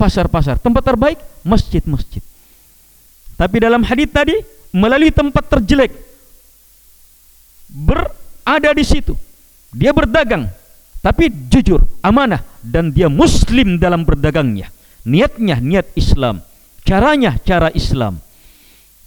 [0.00, 0.56] pasar-pasar.
[0.56, 2.24] Tempat terbaik masjid-masjid
[3.40, 4.36] tapi dalam hadis tadi
[4.76, 5.96] melalui tempat terjelek
[7.72, 9.16] berada di situ.
[9.72, 10.52] Dia berdagang
[11.00, 14.68] tapi jujur, amanah dan dia muslim dalam berdagangnya.
[15.08, 16.44] Niatnya niat Islam,
[16.84, 18.20] caranya cara Islam.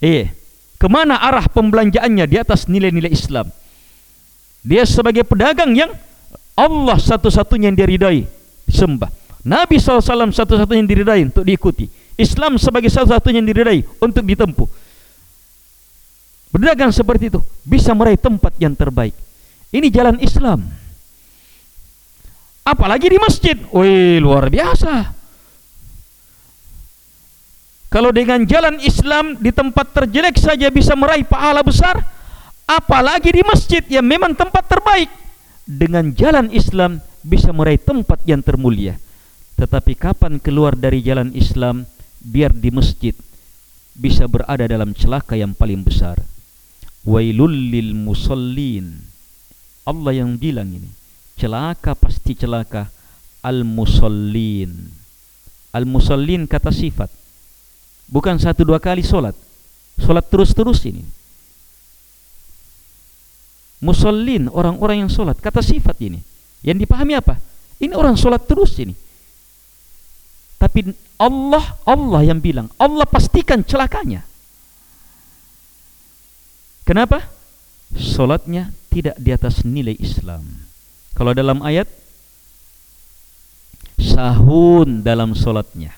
[0.01, 0.33] Eh,
[0.81, 3.53] kemana arah pembelanjaannya di atas nilai-nilai Islam?
[4.65, 5.93] Dia sebagai pedagang yang
[6.57, 8.25] Allah satu-satunya yang diridai,
[8.65, 9.13] sembah.
[9.45, 11.85] Nabi SAW satu-satunya yang diridai untuk diikuti.
[12.15, 14.69] Islam sebagai salah satunya yang diridai untuk ditempuh.
[16.53, 19.17] Berdagang seperti itu bisa meraih tempat yang terbaik.
[19.73, 20.69] Ini jalan Islam.
[22.61, 23.57] Apalagi di masjid.
[23.73, 25.11] Wih, luar biasa.
[27.89, 32.01] Kalau dengan jalan Islam di tempat terjelek saja bisa meraih pahala besar,
[32.65, 35.09] apalagi di masjid yang memang tempat terbaik.
[35.65, 38.97] Dengan jalan Islam bisa meraih tempat yang termulia.
[39.57, 41.85] Tetapi kapan keluar dari jalan Islam,
[42.23, 43.11] biar di masjid
[43.93, 46.17] bisa berada dalam celaka yang paling besar.
[47.03, 49.03] Wailul lil musallin.
[49.83, 50.87] Allah yang bilang ini
[51.35, 52.87] celaka pasti celaka.
[53.43, 54.71] Al musallin.
[55.75, 57.11] Al musallin kata sifat.
[58.07, 59.35] Bukan satu dua kali solat.
[59.99, 61.03] Solat terus-terus ini.
[63.83, 66.23] Musallin orang-orang yang solat kata sifat ini.
[66.63, 67.35] Yang dipahami apa?
[67.83, 68.95] Ini orang solat terus ini
[70.63, 72.71] tapi Allah Allah yang bilang.
[72.79, 74.23] Allah pastikan celakanya.
[76.87, 77.27] Kenapa?
[77.91, 80.47] Solatnya tidak di atas nilai Islam.
[81.19, 81.91] Kalau dalam ayat
[83.99, 85.91] sahun dalam solatnya.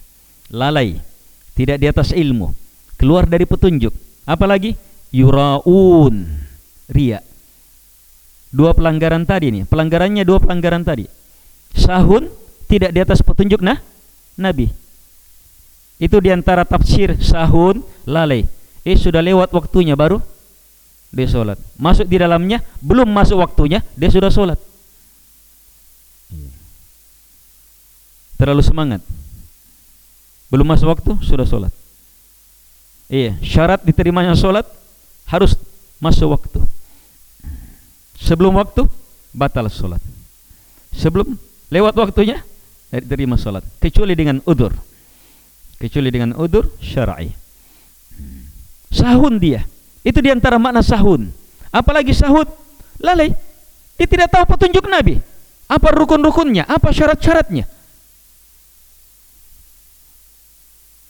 [0.50, 0.98] Lalai.
[1.54, 2.50] Tidak di atas ilmu.
[2.98, 3.94] Keluar dari petunjuk.
[4.26, 4.74] Apalagi
[5.14, 6.26] yuraun.
[6.90, 7.22] Ria.
[8.50, 9.64] Dua pelanggaran tadi nih.
[9.70, 11.06] Pelanggarannya dua pelanggaran tadi.
[11.78, 12.34] Sahun
[12.66, 13.78] tidak di atas petunjuk nah
[14.36, 14.72] Nabi.
[15.96, 18.44] Itu diantara tafsir sahun lalai.
[18.84, 20.20] Eh sudah lewat waktunya baru
[21.16, 21.56] dia solat.
[21.80, 24.60] Masuk di dalamnya belum masuk waktunya dia sudah solat.
[28.36, 29.02] Terlalu semangat.
[30.52, 31.72] Belum masuk waktu sudah solat.
[33.08, 34.68] Iya, syarat diterimanya solat
[35.32, 35.56] harus
[36.04, 36.60] masuk waktu.
[38.20, 38.84] Sebelum waktu
[39.32, 40.04] batal solat.
[40.92, 41.40] Sebelum
[41.72, 42.44] lewat waktunya
[43.02, 44.72] diterima salat kecuali dengan udur.
[45.76, 47.32] Kecuali dengan udur syar'i.
[48.94, 49.68] Sahun dia.
[50.06, 51.28] Itu diantara makna sahun.
[51.74, 52.48] Apalagi sahut
[53.02, 53.36] lalai.
[54.00, 55.20] Dia tidak tahu petunjuk nabi.
[55.68, 56.64] Apa rukun-rukunnya?
[56.70, 57.66] Apa syarat-syaratnya?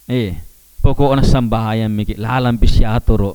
[0.05, 0.38] Eh
[0.86, 3.33] pokoknya sambahaya mikir lalam pisyatur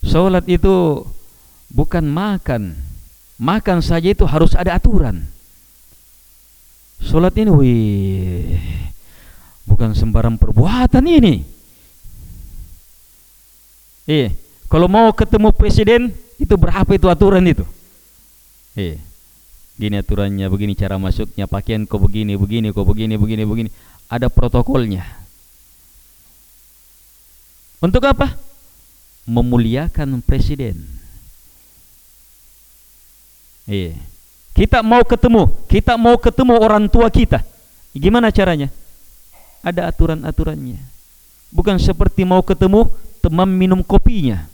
[0.00, 1.04] salat itu
[1.68, 2.80] bukan makan.
[3.38, 5.22] Makan saja itu harus ada aturan
[6.98, 8.58] Solat ini wih,
[9.64, 11.46] bukan sembarang perbuatan ini.
[14.08, 14.32] Eh,
[14.66, 17.64] kalau mau ketemu presiden itu berapa itu aturan itu?
[18.74, 18.98] Eh,
[19.78, 23.70] gini aturannya, begini cara masuknya, pakaian kau begini, begini, kau begini, begini, begini.
[24.10, 25.04] Ada protokolnya.
[27.78, 28.34] Untuk apa?
[29.28, 30.82] Memuliakan presiden.
[33.68, 33.92] Eh,
[34.58, 37.46] kita mau ketemu, kita mau ketemu orang tua kita.
[37.94, 38.74] Gimana caranya?
[39.62, 40.82] Ada aturan-aturannya.
[41.54, 42.90] Bukan seperti mau ketemu
[43.22, 44.50] teman minum kopinya.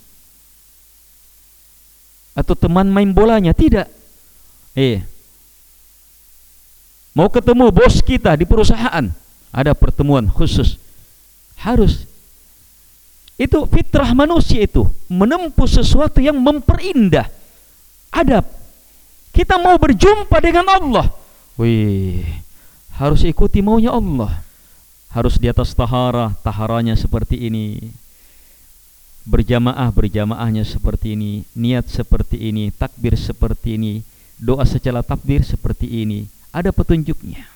[2.34, 3.86] atau teman main bolanya tidak
[4.74, 5.06] eh
[7.14, 9.06] mau ketemu bos kita di perusahaan
[9.54, 10.74] ada pertemuan khusus
[11.62, 12.10] harus
[13.38, 17.30] itu fitrah manusia itu menempuh sesuatu yang memperindah
[18.10, 18.42] adab
[19.34, 21.10] kita mau berjumpa dengan Allah.
[21.58, 22.44] Wih
[22.94, 24.42] harus ikuti maunya Allah.
[25.10, 27.78] Harus di atas tahara taharanya seperti ini.
[29.26, 31.46] Berjamaah berjamaahnya seperti ini.
[31.54, 32.70] Niat seperti ini.
[32.74, 34.02] Takbir seperti ini.
[34.38, 36.26] Doa secara takbir seperti ini.
[36.50, 37.46] Ada petunjuknya.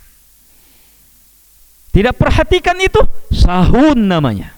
[1.91, 3.03] Tidak perhatikan itu.
[3.35, 4.55] Sahun namanya.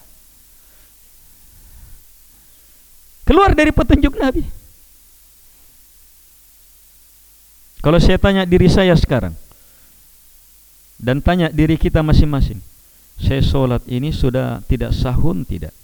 [3.25, 4.60] Keluar dari petunjuk Nabi
[7.81, 9.33] kalau saya tanya diri saya sekarang
[11.01, 12.61] dan tanya diri kita masing-masing
[13.21, 15.77] saya solat ini sudah tidak sahun tidak?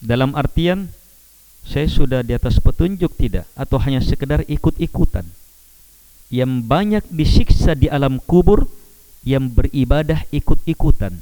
[0.00, 0.88] Dalam artian
[1.62, 3.44] saya sudah di atas petunjuk tidak?
[3.52, 5.28] Atau hanya sekedar ikut-ikutan.
[6.32, 8.64] Yang banyak disiksa di alam kubur
[9.20, 11.12] yang beribadah ikut-ikutan.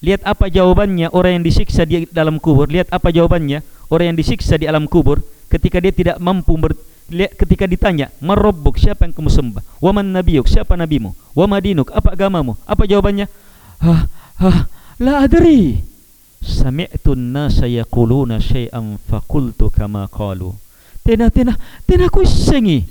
[0.00, 2.72] Lihat apa jawabannya orang yang disiksa di dalam kubur.
[2.72, 3.60] Lihat apa jawabannya
[3.92, 5.20] orang yang disiksa di alam kubur
[5.52, 6.72] ketika dia tidak mampu ber,
[7.10, 9.62] ketika ditanya marabbuk siapa yang kamu sembah?
[9.78, 10.46] Wa man nabiyuk?
[10.50, 11.14] Siapa nabimu?
[11.34, 11.90] Wa madinuk?
[11.94, 12.58] Apa agamamu?
[12.66, 13.26] Apa jawabannya?
[13.82, 13.94] Ha
[14.42, 14.52] ha
[15.02, 15.80] la adri.
[16.42, 20.54] Sami'tu an-nasa yaquluna shay'an faqultu kama qalu.
[21.02, 21.54] Tena tena
[21.86, 22.82] tena ku sengi.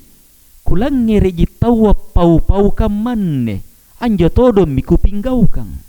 [0.66, 3.62] Kulang ngere ji tawa pau pau kamanne.
[4.02, 5.86] Anja todo mi kupinggau kang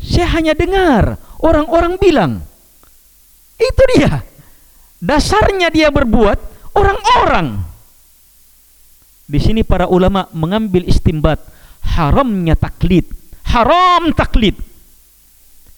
[0.00, 2.32] saya hanya dengar orang-orang bilang.
[3.60, 4.24] Itu dia.
[5.00, 6.36] Dasarnya dia berbuat
[6.76, 7.64] orang-orang.
[9.24, 11.40] Di sini para ulama mengambil istimbat
[11.80, 13.08] haramnya taklid.
[13.48, 14.60] Haram taklid.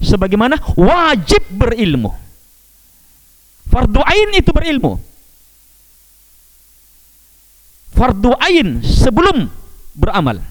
[0.02, 2.10] Sebagaimana wajib berilmu.
[3.70, 4.98] Fardu ain itu berilmu.
[7.94, 9.46] Fardu ain sebelum
[9.94, 10.42] beramal.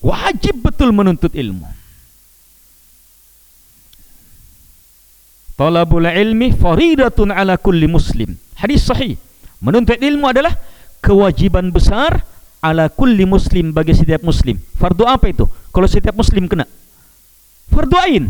[0.00, 1.79] Wajib betul menuntut ilmu.
[5.60, 8.32] Talabul ilmi faridatun ala kulli muslim.
[8.56, 9.20] Hadis sahih.
[9.60, 10.56] Menuntut ilmu adalah
[11.04, 12.24] kewajiban besar
[12.64, 14.56] ala kulli muslim bagi setiap muslim.
[14.80, 15.44] Fardu apa itu?
[15.68, 16.64] Kalau setiap muslim kena.
[17.68, 18.24] Fardu ain.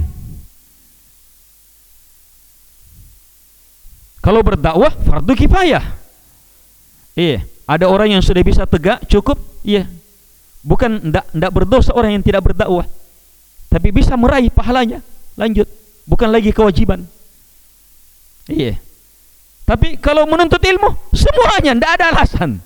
[4.18, 5.86] Kalau berdakwah fardu kifayah.
[7.14, 9.86] Iya, ada orang yang sudah bisa tegak cukup, iya.
[10.66, 12.90] Bukan ndak ndak berdosa orang yang tidak berdakwah.
[13.70, 14.98] Tapi bisa meraih pahalanya.
[15.38, 15.70] Lanjut.
[16.10, 17.06] Bukan lagi kewajiban.
[18.50, 18.74] Iya.
[19.62, 22.58] Tapi kalau menuntut ilmu semuanya tidak ada alasan.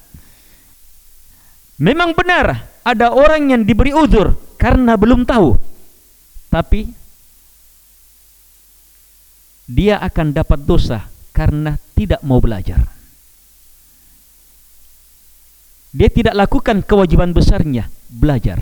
[1.77, 5.61] Memang benar ada orang yang diberi uzur karena belum tahu.
[6.49, 6.89] Tapi
[9.69, 11.05] dia akan dapat dosa
[11.37, 12.81] karena tidak mau belajar.
[15.95, 18.59] Dia tidak lakukan kewajiban besarnya belajar.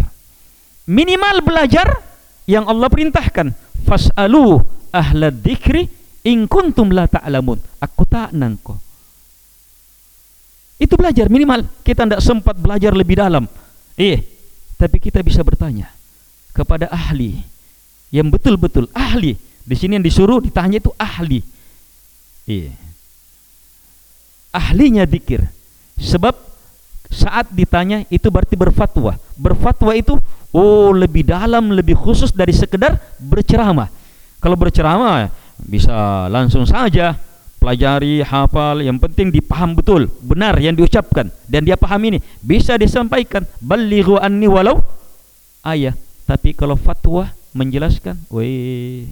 [0.90, 2.02] Minimal belajar
[2.50, 3.54] yang Allah perintahkan.
[3.86, 4.60] Fas'alu
[4.90, 7.58] ahla dzikri In kuntum la ta'lamun.
[7.82, 8.78] Aku tak nangko.
[10.78, 11.66] Itu belajar minimal.
[11.82, 13.46] Kita tidak sempat belajar lebih dalam.
[13.98, 14.22] Eh,
[14.78, 15.90] tapi kita bisa bertanya
[16.50, 17.42] kepada ahli
[18.14, 19.34] yang betul-betul ahli.
[19.62, 21.42] Di sini yang disuruh ditanya itu ahli.
[22.50, 22.70] Eh.
[24.50, 25.42] Ahlinya dikir.
[26.02, 26.34] Sebab
[27.12, 29.14] saat ditanya itu berarti berfatwa.
[29.38, 30.18] Berfatwa itu
[30.50, 33.86] oh lebih dalam, lebih khusus dari sekedar berceramah.
[34.42, 35.30] Kalau berceramah
[35.66, 37.14] bisa langsung saja
[37.62, 41.30] pelajari hafal yang penting dipaham betul benar yang diucapkan.
[41.46, 42.18] Dan dia paham ini.
[42.42, 44.82] Bisa disampaikan balighu anni walau
[45.62, 45.94] ayah.
[46.26, 49.06] Tapi kalau fatwa menjelaskan we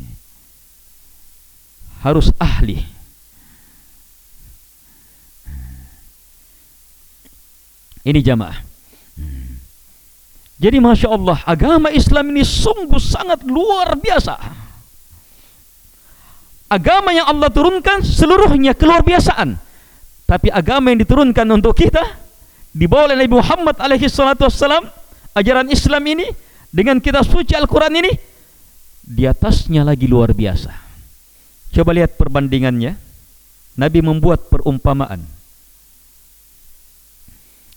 [2.02, 2.82] harus ahli.
[8.00, 8.56] Ini jamaah.
[10.60, 14.59] Jadi masya Allah agama Islam ini sungguh sangat luar biasa
[16.70, 19.58] agama yang Allah turunkan seluruhnya keluar biasaan.
[20.30, 22.06] Tapi agama yang diturunkan untuk kita
[22.70, 24.86] dibawa oleh Nabi Muhammad alaihi salatu wassalam,
[25.34, 26.30] ajaran Islam ini
[26.70, 28.14] dengan kitab suci Al-Quran ini
[29.02, 30.70] di atasnya lagi luar biasa.
[31.74, 33.10] Coba lihat perbandingannya.
[33.74, 35.22] Nabi membuat perumpamaan.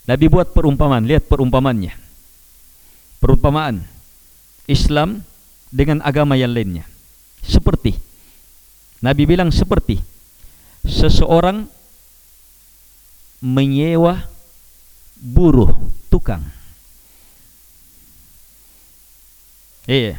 [0.04, 1.96] Nabi buat perumpamaan, lihat perumpamannya.
[3.24, 3.80] Perumpamaan
[4.68, 5.24] Islam
[5.72, 6.84] dengan agama yang lainnya.
[7.40, 8.03] Seperti
[9.04, 10.00] Nabi bilang seperti
[10.80, 11.68] seseorang
[13.44, 14.24] menyewa
[15.20, 15.76] buruh
[16.08, 16.40] tukang.
[19.84, 20.16] Iya.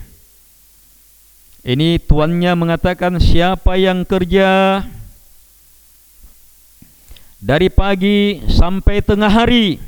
[1.66, 4.86] Ini tuannya mengatakan siapa yang kerja
[7.42, 9.82] dari pagi sampai tengah hari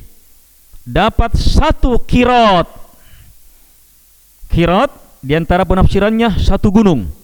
[0.82, 2.66] dapat satu kirot.
[4.50, 4.90] Kirot
[5.22, 7.17] di antara penafsirannya satu gunung.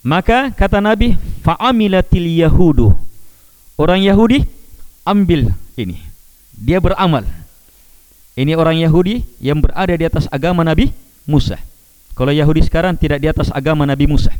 [0.00, 2.96] Maka kata Nabi, fa'amilatil yahudu.
[3.76, 4.48] Orang Yahudi
[5.04, 6.00] ambil ini.
[6.56, 7.24] Dia beramal.
[8.36, 10.92] Ini orang Yahudi yang berada di atas agama Nabi
[11.28, 11.60] Musa.
[12.16, 14.32] Kalau Yahudi sekarang tidak di atas agama Nabi Musa.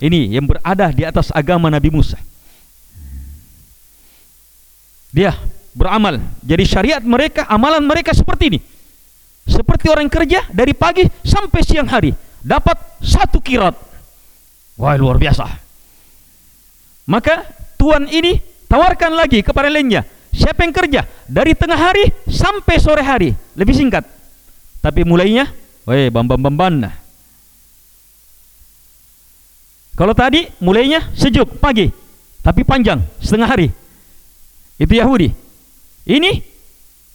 [0.00, 2.16] Ini yang berada di atas agama Nabi Musa.
[5.12, 5.36] Dia
[5.76, 6.24] beramal.
[6.40, 8.60] Jadi syariat mereka, amalan mereka seperti ini.
[9.44, 13.74] Seperti orang kerja dari pagi sampai siang hari dapat satu kirat.
[14.76, 15.46] Wah luar biasa.
[17.06, 17.46] Maka
[17.78, 20.06] tuan ini tawarkan lagi kepada lainnya.
[20.32, 24.02] Siapa yang kerja dari tengah hari sampai sore hari lebih singkat.
[24.82, 25.46] Tapi mulainya,
[25.86, 26.74] weh bam bam bam bam.
[29.92, 31.86] Kalau tadi mulainya sejuk pagi,
[32.40, 33.68] tapi panjang setengah hari.
[34.80, 35.30] Itu Yahudi.
[36.08, 36.42] Ini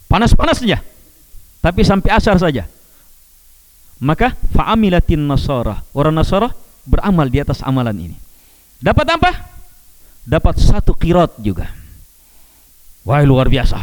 [0.08, 0.80] panas-panasnya,
[1.60, 2.70] tapi sampai asar saja.
[3.98, 5.82] Maka fa'amilatin nasara.
[5.94, 6.54] Orang nasara
[6.86, 8.18] beramal di atas amalan ini.
[8.78, 9.32] Dapat apa?
[10.28, 11.72] Dapat satu kirat juga.
[13.08, 13.80] Wah luar biasa.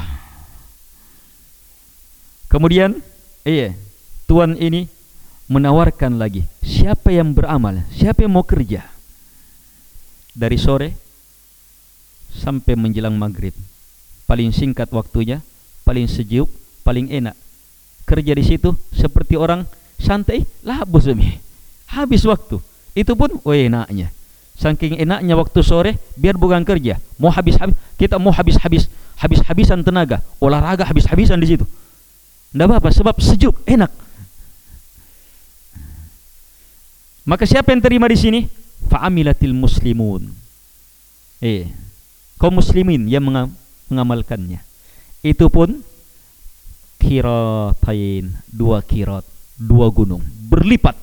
[2.46, 3.02] Kemudian,
[3.42, 3.74] iya,
[4.30, 4.86] tuan ini
[5.50, 6.46] menawarkan lagi.
[6.62, 7.82] Siapa yang beramal?
[7.90, 8.86] Siapa yang mau kerja?
[10.30, 10.94] Dari sore
[12.30, 13.54] sampai menjelang maghrib.
[14.30, 15.42] Paling singkat waktunya,
[15.82, 16.46] paling sejuk,
[16.86, 17.34] paling enak.
[18.04, 19.64] Kerja di situ seperti orang
[19.99, 20.47] santai?
[20.62, 21.45] Lah bos demi
[21.95, 22.59] habis waktu.
[22.95, 24.11] Itu pun oh enaknya.
[24.55, 26.99] Saking enaknya waktu sore biar bukan kerja.
[27.18, 27.74] Mau habis habis.
[27.99, 28.90] Kita mau habis habis.
[29.14, 30.22] Habis habisan tenaga.
[30.42, 31.66] Olahraga habis habisan di situ.
[32.51, 33.90] Tidak apa, apa sebab sejuk enak.
[37.24, 38.40] Maka siapa yang terima di sini?
[38.90, 40.30] Faamilatil muslimun.
[41.42, 41.66] Eh
[42.38, 43.26] kaum muslimin yang
[43.88, 44.61] mengamalkannya.
[45.24, 45.82] Itu pun
[47.01, 50.98] kiratain dua kirat dua gunung berlipat.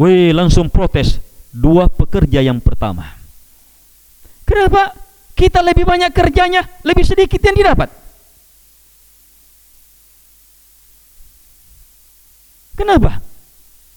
[0.00, 1.20] Weh langsung protes
[1.52, 3.04] dua pekerja yang pertama.
[4.48, 4.96] Kenapa
[5.36, 7.88] kita lebih banyak kerjanya, lebih sedikit yang didapat?
[12.72, 13.20] Kenapa?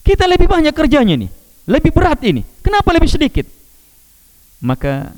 [0.06, 1.30] Kita lebih banyak kerjanya nih,
[1.66, 2.44] lebih berat ini.
[2.62, 3.48] Kenapa lebih sedikit?
[4.62, 5.10] Maka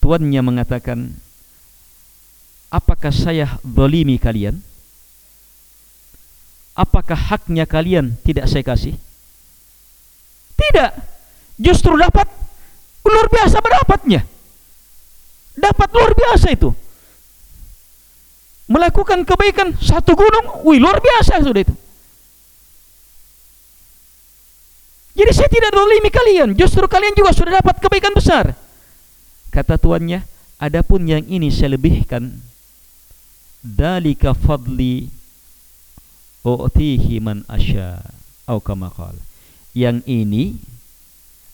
[0.00, 1.12] tuannya mengatakan,
[2.72, 4.64] apakah saya dolimi kalian?
[6.78, 8.94] Apakah haknya kalian tidak saya kasih?
[10.54, 10.90] Tidak.
[11.58, 12.30] Justru dapat
[13.02, 14.22] luar biasa berdapatnya.
[15.58, 16.70] Dapat luar biasa itu.
[18.70, 21.74] Melakukan kebaikan satu gunung, wih luar biasa sudah itu.
[25.18, 28.54] Jadi saya tidak dolimi kalian, justru kalian juga sudah dapat kebaikan besar.
[29.50, 30.22] Kata tuannya,
[30.62, 32.38] adapun yang ini saya lebihkan,
[33.58, 35.17] dalika fadli
[36.46, 38.02] u'tihi man asya
[38.48, 38.88] atau kama
[39.76, 40.56] yang ini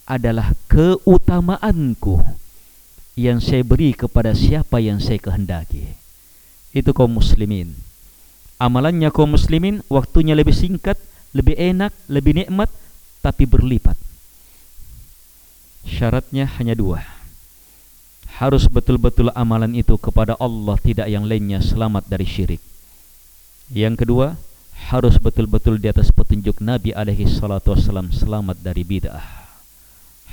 [0.07, 2.23] adalah keutamaanku
[3.19, 5.99] yang saya beri kepada siapa yang saya kehendaki.
[6.71, 7.75] Itu kaum muslimin.
[8.63, 10.95] Amalannya kaum muslimin waktunya lebih singkat
[11.35, 12.71] lebih enak lebih nikmat
[13.19, 13.99] tapi berlipat.
[15.83, 17.03] Syaratnya hanya dua.
[18.39, 22.63] Harus betul-betul amalan itu kepada Allah tidak yang lainnya selamat dari syirik.
[23.75, 24.39] Yang kedua
[24.85, 29.25] harus betul-betul di atas petunjuk Nabi alaihi salatu wasallam selamat dari bid'ah.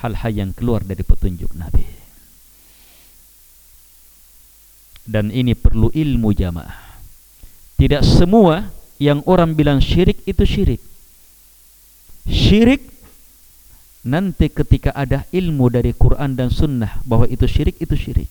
[0.03, 1.87] Hal-hal yang keluar dari petunjuk Nabi.
[5.07, 6.99] Dan ini perlu ilmu jamaah.
[7.79, 10.81] Tidak semua yang orang bilang syirik itu syirik.
[12.27, 12.85] Syirik
[14.05, 18.29] nanti ketika ada ilmu dari Quran dan sunnah bahwa itu syirik itu syirik.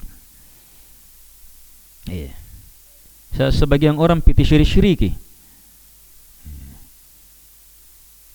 [2.06, 2.34] Iya.
[3.50, 5.29] Sebagian orang piti syirik-syiriki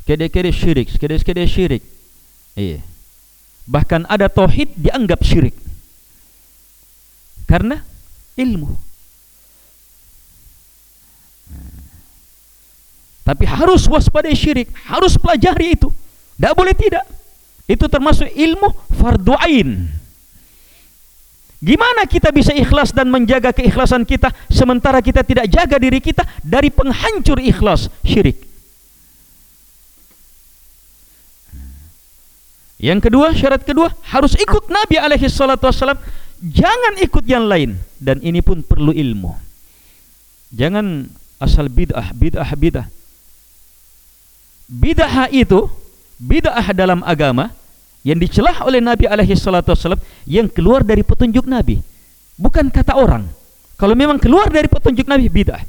[0.05, 1.83] Kede-kede syirik, kede-kede syirik.
[2.53, 2.85] Iya.
[3.65, 5.57] Bahkan ada tauhid dianggap syirik.
[7.49, 7.81] Karena
[8.37, 8.77] ilmu.
[13.25, 15.89] Tapi harus waspadai syirik, harus pelajari itu.
[16.37, 17.05] Tidak boleh tidak.
[17.65, 19.89] Itu termasuk ilmu fardu ain.
[21.57, 26.69] Gimana kita bisa ikhlas dan menjaga keikhlasan kita sementara kita tidak jaga diri kita dari
[26.69, 28.54] penghancur ikhlas syirik?
[32.85, 35.97] Yang kedua, syarat kedua harus ikut Nabi alaihi salatu wasallam,
[36.37, 37.81] jangan ikut yang lain.
[37.97, 39.33] Dan ini pun perlu ilmu.
[40.53, 41.09] Jangan
[41.41, 42.85] asal bid'ah, bid'ah, bid'ah.
[44.69, 45.65] bid'ah itu
[46.21, 47.49] bid'ah dalam agama
[48.05, 49.97] yang dicelah oleh Nabi alaihi salatu wasallam
[50.29, 51.81] yang keluar dari petunjuk Nabi.
[52.37, 53.25] Bukan kata orang.
[53.81, 55.65] Kalau memang keluar dari petunjuk Nabi bid'ah.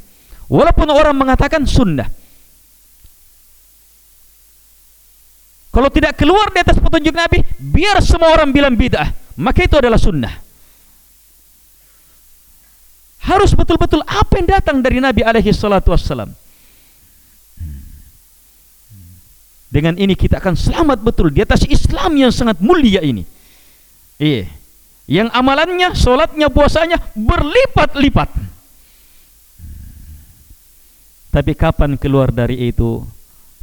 [0.53, 2.13] Walaupun orang mengatakan sunnah
[5.77, 10.01] kalau tidak keluar di atas petunjuk Nabi biar semua orang bilang bid'ah maka itu adalah
[10.01, 10.33] sunnah
[13.29, 16.33] harus betul-betul apa yang datang dari Nabi alaihi salatu wasallam
[19.67, 23.27] Dengan ini kita akan selamat betul di atas Islam yang sangat mulia ini.
[24.17, 24.49] Iya.
[25.05, 28.31] Yang amalannya, solatnya, puasanya berlipat-lipat.
[31.29, 33.05] Tapi kapan keluar dari itu?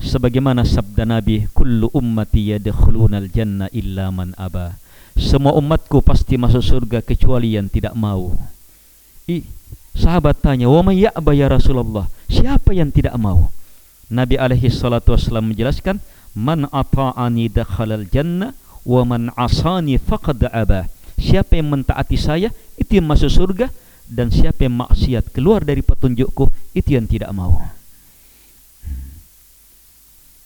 [0.03, 4.75] Sebagaimana sabda Nabi, "Kullu ummati yadkhuluna al-jannah illa man aba."
[5.15, 8.35] Semua umatku pasti masuk surga kecuali yang tidak mau.
[9.29, 9.47] I,
[9.95, 13.53] sahabat tanya, "Wa may ya'ba ya Rasulullah?" Siapa yang tidak mau?
[14.11, 15.97] Nabi alaihi salatu wasallam menjelaskan
[16.33, 23.07] man ata'ani dakhalal jannah wa man asani faqad aba siapa yang mentaati saya itu yang
[23.07, 23.71] masuk surga
[24.09, 27.63] dan siapa yang maksiat keluar dari petunjukku itu yang tidak mau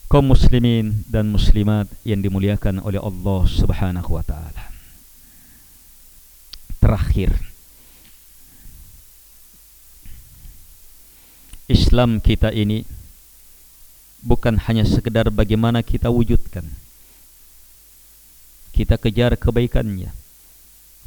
[0.08, 4.64] kaum muslimin dan muslimat yang dimuliakan oleh Allah Subhanahu wa taala.
[6.80, 7.32] Terakhir.
[11.68, 12.88] Islam kita ini
[14.24, 16.64] bukan hanya sekedar bagaimana kita wujudkan
[18.72, 20.08] kita kejar kebaikannya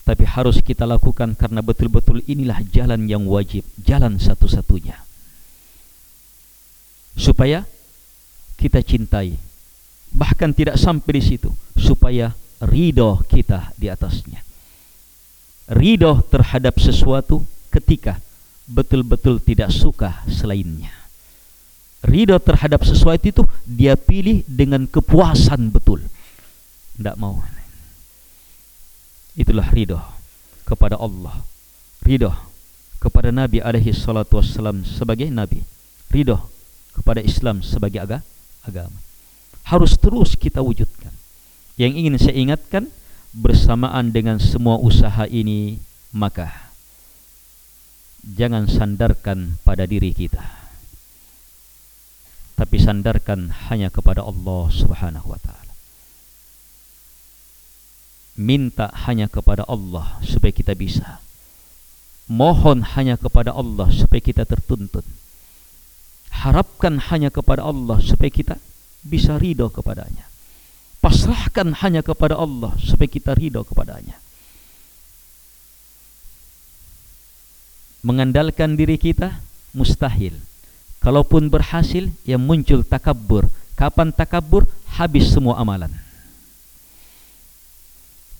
[0.06, 4.98] tapi harus kita lakukan karena betul-betul inilah jalan yang wajib jalan satu-satunya.
[7.16, 7.70] Supaya
[8.62, 9.34] kita cintai.
[10.14, 14.46] Bahkan tidak sampai di situ supaya ridho kita di atasnya.
[15.74, 17.42] Ridho terhadap sesuatu
[17.74, 18.22] ketika
[18.70, 20.94] betul-betul tidak suka selainnya.
[22.06, 26.06] Ridho terhadap sesuatu itu dia pilih dengan kepuasan betul.
[26.98, 27.42] Tidak mau.
[29.34, 29.98] Itulah ridho
[30.68, 31.40] kepada Allah.
[32.04, 32.36] Ridho
[33.00, 35.64] kepada Nabi alaihi salatu wassalam sebagai Nabi.
[36.12, 36.52] Ridho
[36.92, 38.20] kepada Islam sebagai aga
[38.66, 38.98] agama
[39.68, 41.14] harus terus kita wujudkan
[41.80, 42.90] yang ingin saya ingatkan
[43.32, 45.80] bersamaan dengan semua usaha ini
[46.12, 46.72] maka
[48.22, 50.62] jangan sandarkan pada diri kita
[52.62, 55.74] tapi sandarkan hanya kepada Allah Subhanahu wa taala.
[58.38, 61.26] Minta hanya kepada Allah supaya kita bisa.
[62.30, 65.02] Mohon hanya kepada Allah supaya kita tertuntun.
[66.42, 68.58] Harapkan hanya kepada Allah supaya kita
[69.06, 70.26] bisa ridho kepadanya.
[71.02, 74.18] Pasrahkan hanya kepada Allah supaya kita ridho kepadanya.
[78.02, 79.38] Mengandalkan diri kita
[79.78, 80.34] mustahil.
[81.02, 83.50] Kalaupun berhasil yang muncul takabur.
[83.78, 84.66] Kapan takabur?
[84.98, 85.90] Habis semua amalan.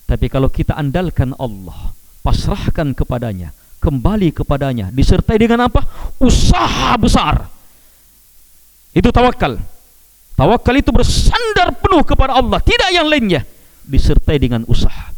[0.06, 5.82] Tapi kalau kita andalkan Allah, pasrahkan kepadanya, kembali kepadanya, disertai dengan apa?
[6.22, 7.51] Usaha besar.
[8.92, 9.56] Itu tawakal.
[10.36, 13.44] Tawakal itu bersandar penuh kepada Allah, tidak yang lainnya.
[13.82, 15.12] Disertai dengan usaha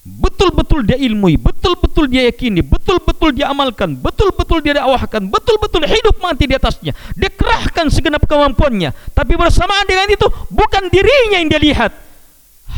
[0.00, 6.48] betul-betul dia ilmui, betul-betul dia yakini, betul-betul dia amalkan, betul-betul dia dakwahkan, betul-betul hidup mati
[6.48, 6.96] di atasnya.
[7.12, 8.96] Dia kerahkan segenap kemampuannya.
[9.12, 11.92] Tapi bersamaan dengan itu, bukan dirinya yang dia lihat.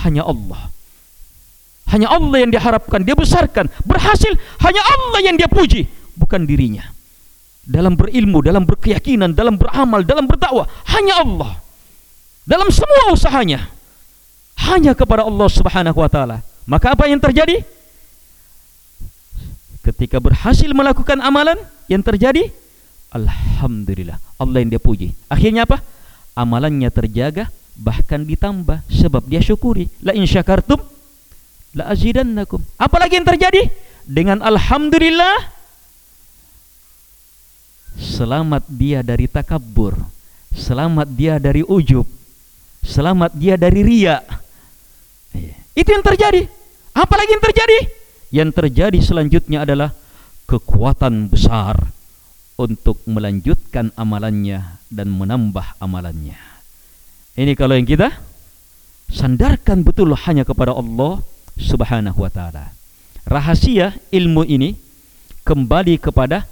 [0.02, 0.72] Hanya Allah.
[1.94, 3.70] Hanya Allah yang diharapkan, dia besarkan.
[3.86, 4.32] Berhasil,
[4.66, 5.86] hanya Allah yang dia puji.
[6.18, 6.90] Bukan dirinya.
[7.62, 10.66] Dalam berilmu, dalam berkeyakinan, dalam beramal, dalam berdakwah.
[10.90, 11.52] Hanya Allah.
[12.42, 13.70] Dalam semua usahanya.
[14.58, 16.42] Hanya kepada Allah subhanahu wa ta'ala.
[16.66, 17.62] Maka apa yang terjadi?
[19.82, 21.58] Ketika berhasil melakukan amalan
[21.90, 22.54] yang terjadi
[23.10, 25.82] Alhamdulillah Allah yang dia puji Akhirnya apa?
[26.38, 30.78] Amalannya terjaga Bahkan ditambah Sebab dia syukuri La in syakartum
[31.74, 33.74] La azidannakum Apalagi yang terjadi?
[34.06, 35.50] Dengan Alhamdulillah
[38.02, 39.94] Selamat dia dari takabur
[40.50, 42.04] Selamat dia dari ujub
[42.82, 44.42] Selamat dia dari riak
[45.72, 46.42] itu yang terjadi.
[46.92, 47.78] Apa lagi yang terjadi?
[48.32, 49.90] Yang terjadi selanjutnya adalah
[50.44, 51.80] kekuatan besar
[52.60, 56.36] untuk melanjutkan amalannya dan menambah amalannya.
[57.32, 58.12] Ini kalau yang kita
[59.08, 61.24] sandarkan betul hanya kepada Allah
[61.56, 62.76] Subhanahu wa taala.
[63.24, 64.76] Rahasia ilmu ini
[65.48, 66.44] kembali kepada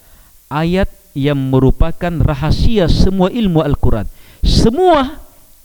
[0.49, 4.07] ayat yang merupakan rahasia semua ilmu Al-Quran.
[4.41, 5.21] Semua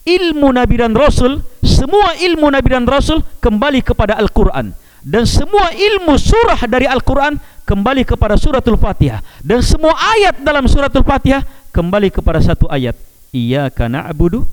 [0.05, 6.13] ilmu Nabi dan Rasul semua ilmu Nabi dan Rasul kembali kepada Al-Quran dan semua ilmu
[6.13, 11.41] surah dari Al-Quran kembali kepada suratul Fatihah dan semua ayat dalam suratul Fatihah
[11.73, 12.93] kembali kepada satu ayat
[13.35, 14.47] Iyaka na'budu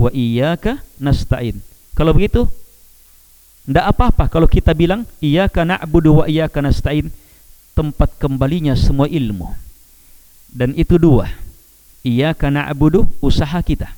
[0.00, 1.60] wa iyyaka nasta'in.
[1.92, 2.48] Kalau begitu
[3.68, 7.12] tidak apa-apa kalau kita bilang iyyaka na'budu wa iyyaka nasta'in
[7.76, 9.69] tempat kembalinya semua ilmu.
[10.50, 11.30] Dan itu dua.
[12.02, 13.94] Iyyaka na'budu usaha kita.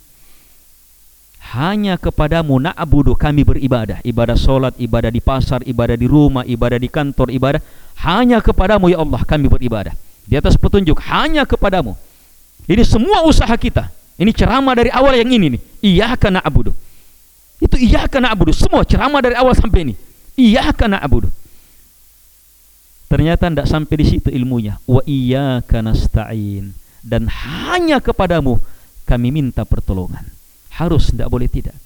[1.52, 4.00] Hanya kepadamu na'budu kami beribadah.
[4.04, 7.60] Ibadah solat ibadah di pasar ibadah di rumah ibadah di kantor ibadah.
[8.04, 9.92] Hanya kepadamu ya Allah kami beribadah.
[10.28, 11.96] Di atas petunjuk hanya kepadamu.
[12.68, 13.90] Ini semua usaha kita.
[14.20, 15.60] Ini ceramah dari awal yang ini nih.
[15.82, 16.72] Iyyaka na'budu.
[17.58, 18.52] Itu iyyaka na'budu.
[18.54, 19.94] Semua ceramah dari awal sampai ini.
[20.36, 21.41] Iyyaka na'budu
[23.12, 24.80] ternyata tidak sampai di situ ilmunya.
[24.88, 26.72] Wa iyyaka nasta'in.
[27.04, 28.56] Dan hanya kepadamu
[29.04, 30.24] kami minta pertolongan.
[30.80, 31.76] Harus tidak boleh tidak.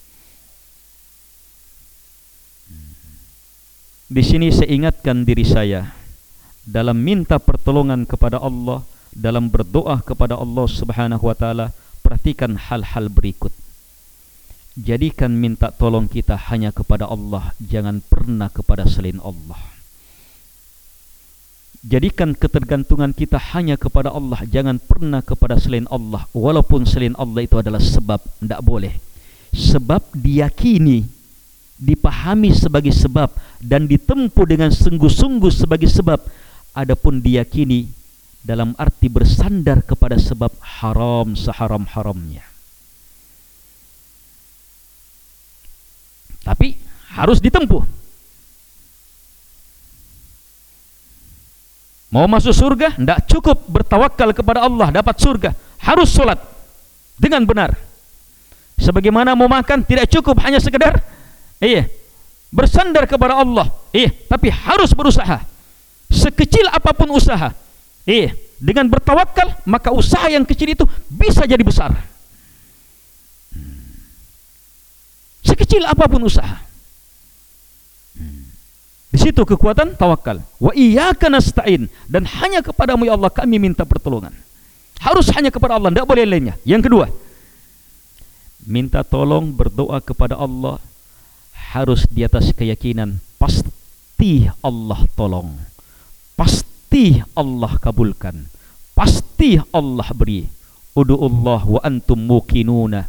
[4.06, 5.90] Di sini saya ingatkan diri saya.
[6.62, 11.66] Dalam minta pertolongan kepada Allah dalam berdoa kepada Allah Subhanahu wa taala
[12.06, 13.50] perhatikan hal-hal berikut.
[14.78, 19.75] Jadikan minta tolong kita hanya kepada Allah jangan pernah kepada selain Allah
[21.86, 26.26] jadikan ketergantungan kita hanya kepada Allah jangan pernah kepada selain Allah.
[26.34, 28.98] Walaupun selain Allah itu adalah sebab tidak boleh.
[29.54, 31.06] Sebab diyakini
[31.78, 33.30] dipahami sebagai sebab
[33.62, 36.18] dan ditempuh dengan sungguh-sungguh sebagai sebab
[36.72, 37.88] adapun diyakini
[38.40, 42.46] dalam arti bersandar kepada sebab haram seharam-haramnya
[46.46, 46.78] tapi
[47.10, 47.82] harus ditempuh
[52.16, 52.96] Mau masuk surga?
[52.96, 55.52] Tidak cukup bertawakal kepada Allah dapat surga.
[55.84, 56.40] Harus solat
[57.20, 57.76] dengan benar.
[58.80, 60.96] Sebagaimana mau makan tidak cukup hanya sekedar
[61.60, 61.84] iya
[62.48, 63.68] bersandar kepada Allah.
[63.92, 65.44] Iya, tapi harus berusaha.
[66.08, 67.52] Sekecil apapun usaha.
[68.08, 71.92] Iya, dengan bertawakal maka usaha yang kecil itu bisa jadi besar.
[75.44, 76.64] Sekecil apapun usaha.
[79.16, 80.44] Di situ kekuatan tawakal.
[80.60, 84.36] Wa iyyaka nasta'in dan hanya kepadamu ya Allah kami minta pertolongan.
[85.00, 86.60] Harus hanya kepada Allah, tidak boleh lainnya.
[86.68, 87.08] Yang kedua,
[88.68, 90.76] minta tolong berdoa kepada Allah
[91.72, 95.56] harus di atas keyakinan pasti Allah tolong.
[96.36, 98.52] Pasti Allah kabulkan.
[98.92, 100.44] Pasti Allah beri.
[100.92, 103.08] Udu'ullah wa antum muqinuna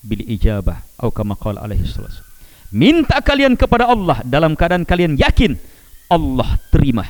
[0.00, 0.80] bil ijabah.
[0.96, 2.31] Atau kama qala alaihi salatu
[2.72, 5.60] minta kalian kepada Allah dalam keadaan kalian yakin
[6.08, 7.06] Allah terima.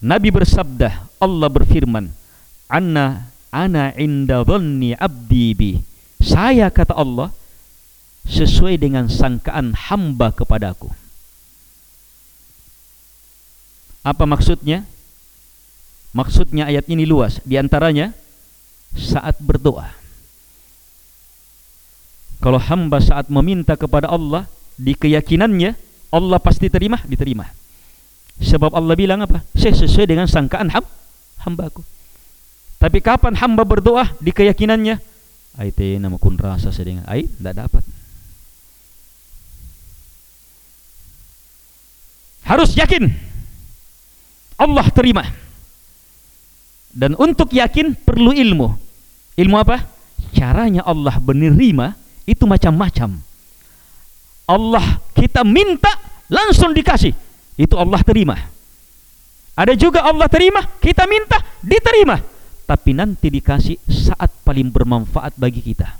[0.00, 2.08] Nabi bersabda Allah berfirman
[2.72, 5.70] anna ana inda dhanni abdi bi.
[6.20, 7.32] Saya kata Allah
[8.24, 10.88] sesuai dengan sangkaan hamba kepadaku.
[14.00, 14.88] Apa maksudnya?
[16.16, 17.38] Maksudnya ayat ini luas.
[17.44, 18.16] Di antaranya
[18.96, 19.99] saat berdoa
[22.40, 24.48] kalau hamba saat meminta kepada Allah
[24.80, 25.76] di keyakinannya
[26.10, 27.46] Allah pasti terima diterima
[28.40, 29.44] sebab Allah bilang apa?
[29.52, 30.84] Saya sesuai dengan sangkaan ham,
[31.44, 31.84] hambaku
[32.80, 34.96] tapi kapan hamba berdoa di keyakinannya?
[35.60, 37.84] Aite nama kun rasa sedang ai tidak dapat.
[42.48, 43.12] Harus yakin.
[44.56, 45.28] Allah terima.
[46.90, 48.72] Dan untuk yakin perlu ilmu.
[49.36, 49.84] Ilmu apa?
[50.32, 51.92] Caranya Allah menerima
[52.30, 53.18] itu macam-macam.
[54.46, 55.90] Allah kita minta
[56.30, 57.10] langsung dikasih.
[57.58, 58.38] Itu Allah terima.
[59.58, 62.22] Ada juga Allah terima kita minta diterima.
[62.70, 65.90] Tapi nanti dikasih saat paling bermanfaat bagi kita.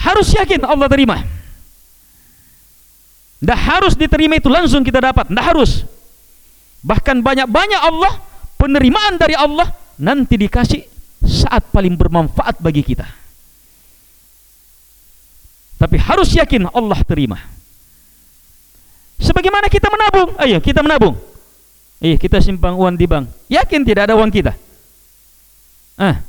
[0.00, 1.20] Harus yakin Allah terima.
[3.36, 5.28] Tidak harus diterima itu langsung kita dapat.
[5.28, 5.84] Tidak harus.
[6.80, 8.24] Bahkan banyak-banyak Allah
[8.56, 9.68] penerimaan dari Allah
[10.00, 10.80] nanti dikasih
[11.20, 13.25] saat paling bermanfaat bagi kita
[15.76, 17.36] tapi harus yakin Allah terima.
[19.20, 21.16] Sebagaimana kita menabung, ayo kita menabung.
[22.00, 23.28] Eh, kita simpan uang di bank.
[23.48, 24.52] Yakin tidak ada uang kita?
[25.96, 26.20] Ah.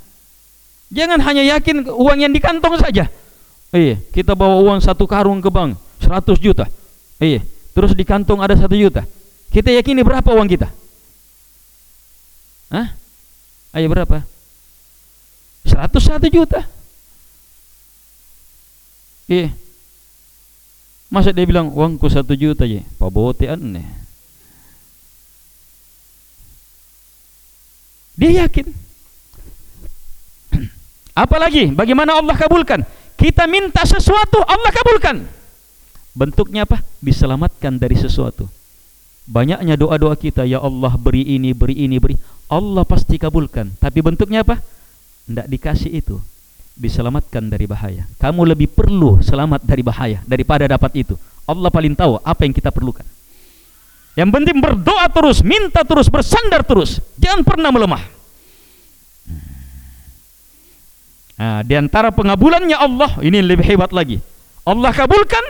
[0.88, 3.12] Jangan hanya yakin uang yang di kantong saja.
[3.76, 6.72] Eh, kita bawa uang satu karung ke bank, 100 juta.
[7.20, 7.44] Eh,
[7.76, 9.04] terus di kantong ada satu juta.
[9.52, 10.72] Kita yakini berapa uang kita?
[12.72, 12.96] Ah?
[13.76, 14.24] Ayo berapa?
[15.68, 16.64] 101 juta.
[19.28, 19.52] Eh
[21.12, 22.84] Masa dia bilang Uangku satu juta je.
[22.96, 23.86] Pabote aneh
[28.18, 28.66] Dia yakin.
[31.24, 32.82] Apalagi Bagaimana Allah kabulkan?
[33.14, 35.22] Kita minta sesuatu Allah kabulkan.
[36.18, 36.82] Bentuknya apa?
[36.98, 38.50] Diselamatkan dari sesuatu.
[39.28, 42.18] Banyaknya doa-doa kita Ya Allah beri ini, beri ini, beri.
[42.50, 43.70] Allah pasti kabulkan.
[43.78, 44.62] Tapi bentuknya apa?
[45.30, 46.18] Tidak dikasih itu
[46.78, 48.06] diselamatkan dari bahaya.
[48.22, 51.18] Kamu lebih perlu selamat dari bahaya daripada dapat itu.
[51.50, 53.04] Allah paling tahu apa yang kita perlukan.
[54.18, 56.98] Yang penting berdoa terus, minta terus, bersandar terus.
[57.22, 58.04] Jangan pernah melemah.
[61.38, 64.18] Nah, di antara pengabulannya Allah, ini lebih hebat lagi.
[64.66, 65.46] Allah kabulkan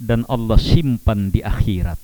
[0.00, 2.00] dan Allah simpan di akhirat.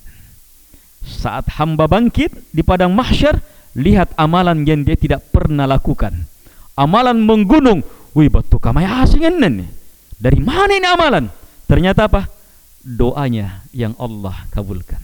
[1.01, 3.41] Saat hamba bangkit di padang mahsyar,
[3.73, 6.29] lihat amalan yang dia tidak pernah lakukan.
[6.77, 7.81] Amalan menggunung.
[8.15, 9.67] Wih, batu kamai asingan nih.
[10.15, 11.27] Dari mana ini amalan?
[11.67, 12.31] Ternyata apa?
[12.79, 15.03] Doanya yang Allah kabulkan.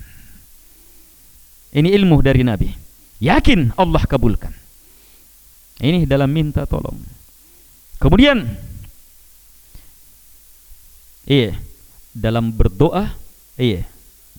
[1.76, 2.72] Ini ilmu dari Nabi.
[3.20, 4.56] Yakin Allah kabulkan.
[5.84, 6.98] Ini dalam minta tolong.
[8.00, 8.48] Kemudian
[11.28, 11.54] iya,
[12.16, 13.14] dalam berdoa,
[13.60, 13.86] iya,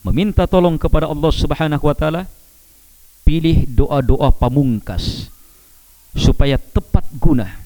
[0.03, 2.23] meminta tolong kepada Allah Subhanahu wa taala,
[3.23, 5.31] pilih doa-doa pamungkas
[6.11, 7.62] supaya tepat guna.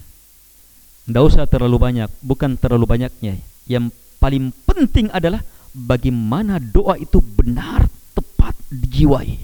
[1.07, 3.39] Tidak usah terlalu banyak, bukan terlalu banyaknya.
[3.63, 5.39] Yang paling penting adalah
[5.71, 9.39] bagaimana doa itu benar tepat dijiwai.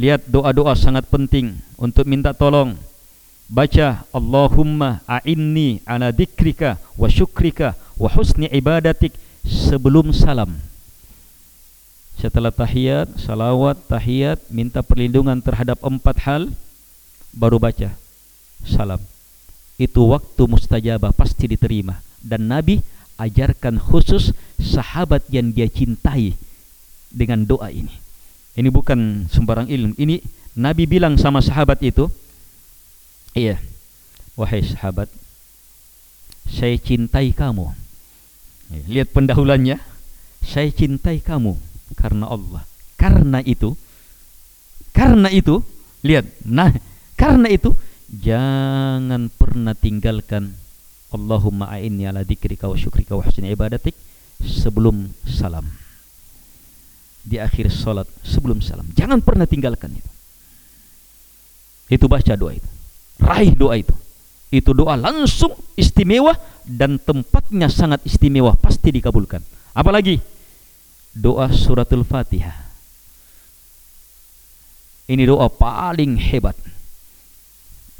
[0.00, 2.80] Lihat doa-doa sangat penting untuk minta tolong.
[3.46, 9.12] Baca Allahumma a'inni ala dikrika wa syukrika wa husni ibadatik
[9.44, 10.56] sebelum salam.
[12.16, 16.42] Setelah tahiyat, salawat, tahiyat, minta perlindungan terhadap empat hal,
[17.36, 17.92] baru baca
[18.64, 18.98] salam.
[19.76, 22.00] Itu waktu mustajabah pasti diterima.
[22.24, 22.80] Dan Nabi
[23.16, 26.36] ajarkan khusus sahabat yang dia cintai
[27.12, 27.92] dengan doa ini.
[28.56, 29.96] Ini bukan sembarang ilmu.
[30.00, 30.16] Ini
[30.56, 32.08] Nabi bilang sama sahabat itu,
[33.36, 33.60] "Iya,
[34.32, 35.12] wahai sahabat,
[36.48, 37.68] saya cintai kamu."
[38.88, 39.76] Lihat pendahuluannya,
[40.40, 41.60] "Saya cintai kamu
[42.00, 42.64] karena Allah."
[42.96, 43.76] Karena itu,
[44.96, 45.60] karena itu,
[46.00, 46.72] lihat, nah,
[47.12, 47.76] karena itu
[48.10, 50.54] jangan pernah tinggalkan
[51.10, 53.94] Allahumma a'inni ala dzikrika wa syukrika wa husni ibadatik
[54.42, 55.64] sebelum salam
[57.26, 58.86] di akhir solat sebelum salam.
[58.94, 60.10] Jangan pernah tinggalkan itu.
[61.90, 62.70] Itu baca doa itu.
[63.18, 63.94] Raih doa itu.
[64.54, 68.54] Itu doa langsung istimewa dan tempatnya sangat istimewa.
[68.54, 69.42] Pasti dikabulkan.
[69.74, 70.22] Apalagi
[71.10, 72.54] doa suratul fatihah.
[75.10, 76.54] Ini doa paling hebat.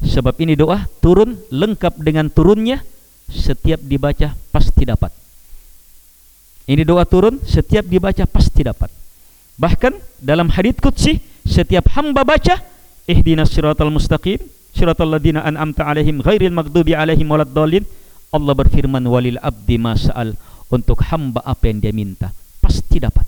[0.03, 2.81] Sebab ini doa turun lengkap dengan turunnya.
[3.27, 5.11] Setiap dibaca pasti dapat.
[6.67, 8.91] Ini doa turun setiap dibaca pasti dapat.
[9.57, 12.59] Bahkan dalam hadits qudsi setiap hamba baca
[13.07, 14.37] ihdinas siratal mustaqim
[14.75, 17.87] siratal ladzina an'amta alaihim ghairil maghdubi alaihim waladdallin
[18.35, 20.35] Allah berfirman walil abdi masal
[20.67, 23.23] untuk hamba apa yang dia minta pasti dapat.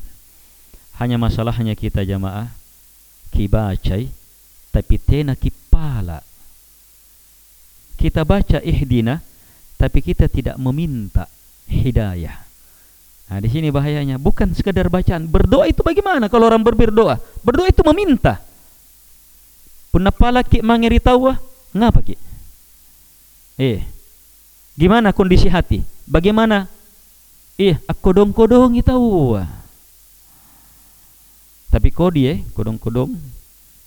[1.00, 2.52] Hanya masalahnya kita jamaah
[3.32, 4.12] kibacai
[4.76, 6.29] tapi tena kipala.
[8.00, 9.20] Kita baca ihdina
[9.76, 11.28] tapi kita tidak meminta
[11.68, 12.48] hidayah.
[13.30, 15.30] Nah, di sini bahayanya bukan sekadar bacaan.
[15.30, 17.22] Berdoa itu bagaimana kalau orang berdoa?
[17.46, 18.42] Berdoa itu meminta.
[19.94, 21.30] Punapala ki mangeri tahu
[21.76, 22.16] ngapa ki?
[23.62, 23.86] Eh.
[24.80, 25.84] Gimana kondisi hati?
[26.10, 26.66] Bagaimana?
[27.60, 28.96] Eh, aku kodong-kodong itu
[31.70, 33.14] Tapi kau dia, eh, kodong-kodong,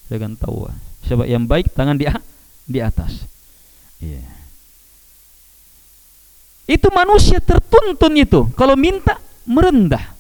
[0.07, 0.69] saya kan tahu.
[1.09, 2.15] Sebab yang baik tangan dia
[2.69, 3.32] di atas.
[4.03, 4.27] Iya.
[6.67, 8.51] Itu manusia tertuntun itu.
[8.59, 10.15] Kalau minta merendah.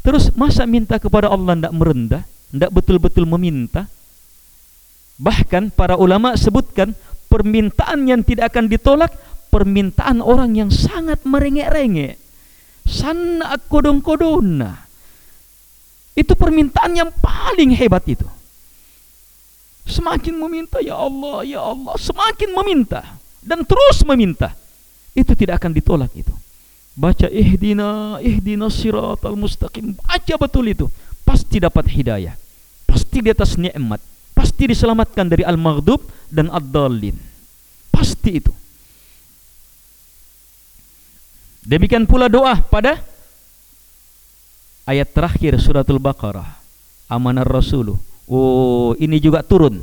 [0.00, 2.22] Terus masa minta kepada Allah tidak merendah,
[2.54, 3.90] tidak betul-betul meminta.
[5.18, 6.94] Bahkan para ulama sebutkan
[7.26, 9.10] permintaan yang tidak akan ditolak
[9.50, 12.20] permintaan orang yang sangat merengek-rengek.
[12.86, 14.86] Sana kodong-kodona.
[16.14, 18.35] Itu permintaan yang paling hebat itu.
[19.86, 23.06] Semakin meminta ya Allah, ya Allah, semakin meminta
[23.38, 24.50] dan terus meminta.
[25.14, 26.34] Itu tidak akan ditolak itu.
[26.98, 29.94] Baca ihdina ihdina siratal mustaqim.
[29.94, 30.86] Baca betul itu.
[31.22, 32.34] Pasti dapat hidayah.
[32.84, 34.02] Pasti di atas nikmat.
[34.34, 37.16] Pasti diselamatkan dari al-maghdub dan ad-dallin.
[37.94, 38.52] Pasti itu.
[41.64, 43.00] Demikian pula doa pada
[44.84, 46.58] ayat terakhir suratul baqarah.
[47.06, 47.96] Amanah rasuluh
[48.30, 49.82] oh ini juga turun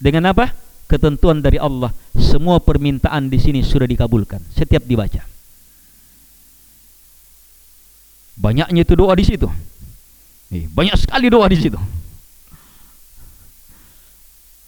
[0.00, 0.54] dengan apa
[0.90, 5.30] ketentuan dari Allah semua permintaan di sini sudah dikabulkan setiap dibaca
[8.40, 9.44] Banyaknya itu doa di situ.
[10.48, 11.76] Nih, banyak sekali doa di situ.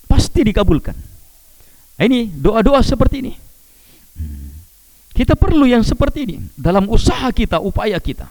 [0.04, 0.92] Pasti dikabulkan.
[1.96, 3.32] Ini doa-doa seperti ini.
[5.16, 8.28] Kita perlu yang seperti ini dalam usaha kita, upaya kita.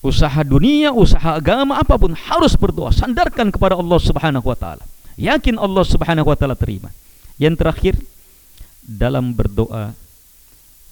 [0.00, 4.84] Usaha dunia, usaha agama apapun harus berdoa, sandarkan kepada Allah Subhanahu wa taala.
[5.20, 6.88] Yakin Allah Subhanahu wa taala terima.
[7.36, 7.94] Yang terakhir,
[8.80, 9.92] dalam berdoa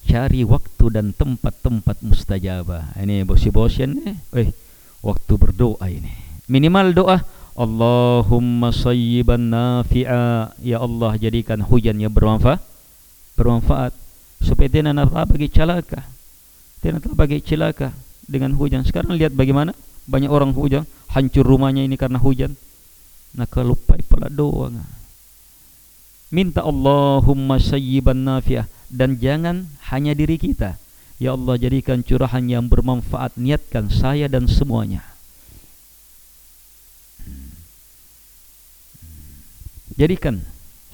[0.05, 2.93] cari waktu dan tempat-tempat mustajabah.
[3.01, 4.13] Ini bosi-bosian ni.
[4.37, 4.53] Eh,
[5.01, 6.29] waktu berdoa ini.
[6.49, 7.17] Minimal doa
[7.53, 12.57] Allahumma sayyiban nafi'a Ya Allah jadikan hujan yang bermanfaat
[13.37, 13.93] Bermanfaat
[14.41, 16.01] Supaya tidak nak bagi celaka
[16.81, 17.93] Tidak nak bagi celaka
[18.29, 18.85] Dengan hujan.
[18.85, 19.73] Sekarang lihat bagaimana.
[20.05, 20.85] Banyak orang hujan.
[21.09, 22.53] Hancur rumahnya ini karena hujan.
[23.33, 24.73] Nak lupai pula doa
[26.29, 30.77] Minta Allahumma sayyiban nafi'a Dan jangan hanya diri kita.
[31.17, 33.33] Ya Allah jadikan curahan yang bermanfaat.
[33.35, 35.01] Niatkan saya dan semuanya.
[39.99, 40.39] Jadikan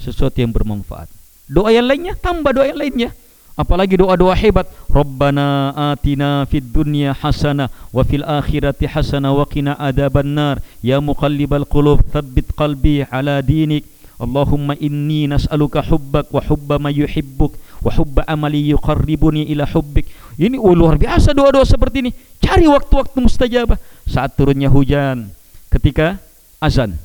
[0.02, 1.12] sesuatu yang bermanfaat.
[1.46, 3.14] Doa yang lainnya tambah doa yang lainnya.
[3.56, 4.68] Apalagi doa-doa hebat.
[4.92, 10.60] Rabbana atina fid dunya hasana wa fil akhirati hasana wa qina adzabannar.
[10.84, 13.88] Ya muqallibal qulub tsabbit qalbi ala dinik.
[14.16, 17.52] Allahumma inni nas'aluka hubbak wa hubba ma yuhibbuk
[17.84, 20.08] wa hubba amali yuqarribuni ila hubbik.
[20.40, 22.12] Ini oh, luar biasa doa-doa seperti ini.
[22.40, 25.32] Cari waktu-waktu mustajabah saat turunnya hujan,
[25.68, 26.20] ketika
[26.64, 26.96] azan.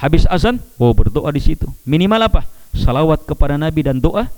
[0.00, 1.68] Habis azan, oh berdoa di situ.
[1.88, 2.40] Minimal apa?
[2.76, 4.28] Salawat kepada Nabi dan doa.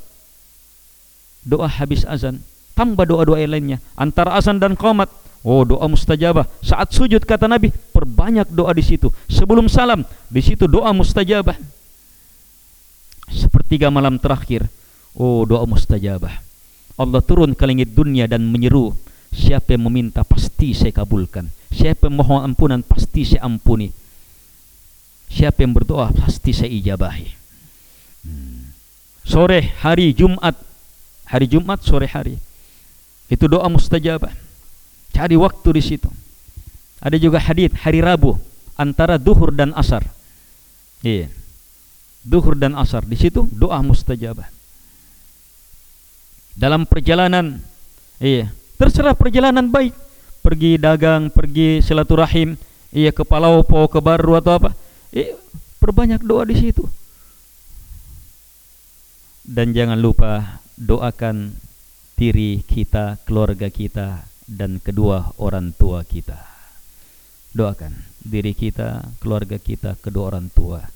[1.48, 2.44] Doa habis azan.
[2.76, 3.80] Tambah doa-doa lainnya.
[3.96, 5.08] Antara azan dan qamat.
[5.40, 6.44] Oh doa mustajabah.
[6.60, 9.08] Saat sujud kata Nabi, perbanyak doa di situ.
[9.32, 11.56] Sebelum salam, di situ doa mustajabah.
[13.32, 14.68] Sepertiga malam terakhir.
[15.16, 16.44] Oh doa mustajabah.
[17.00, 18.92] Allah turun ke langit dunia dan menyeru.
[19.32, 21.48] Siapa yang meminta pasti saya kabulkan.
[21.72, 23.88] Siapa yang mohon ampunan pasti saya ampuni.
[25.32, 27.28] Siapa yang berdoa pasti saya ijabahi.
[28.26, 28.74] Hmm.
[29.22, 30.56] Sore hari Jumat,
[31.28, 32.40] hari Jumat sore hari.
[33.28, 34.32] Itu doa mustajabah.
[35.12, 36.08] Cari waktu di situ.
[36.98, 38.40] Ada juga hadis hari Rabu
[38.74, 40.02] antara duhur dan asar.
[41.04, 41.28] Iya.
[42.24, 44.48] Duhur dan asar di situ doa mustajabah.
[46.58, 47.62] Dalam perjalanan
[48.18, 48.50] iya,
[48.80, 49.94] terserah perjalanan baik.
[50.38, 52.56] Pergi dagang, pergi silaturahim,
[52.94, 54.70] iya ke Palaupo, ke Baru atau apa?
[55.12, 55.36] Eh,
[55.76, 56.88] perbanyak doa di situ.
[59.44, 61.58] Dan jangan lupa doakan
[62.14, 66.38] diri kita, keluarga kita dan kedua orang tua kita.
[67.50, 67.90] Doakan
[68.22, 70.86] diri kita, keluarga kita, kedua orang tua.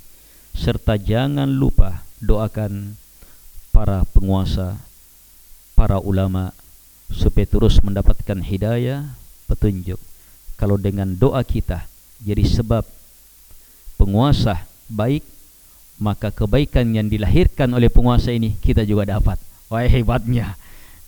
[0.54, 2.94] Serta jangan lupa doakan
[3.74, 4.78] para penguasa,
[5.74, 6.54] para ulama
[7.10, 9.18] supaya terus mendapatkan hidayah,
[9.50, 9.98] petunjuk.
[10.54, 11.90] Kalau dengan doa kita
[12.22, 12.86] jadi sebab
[13.98, 15.26] penguasa baik
[15.98, 20.60] maka kebaikan yang dilahirkan oleh penguasa ini kita juga dapat wah hebatnya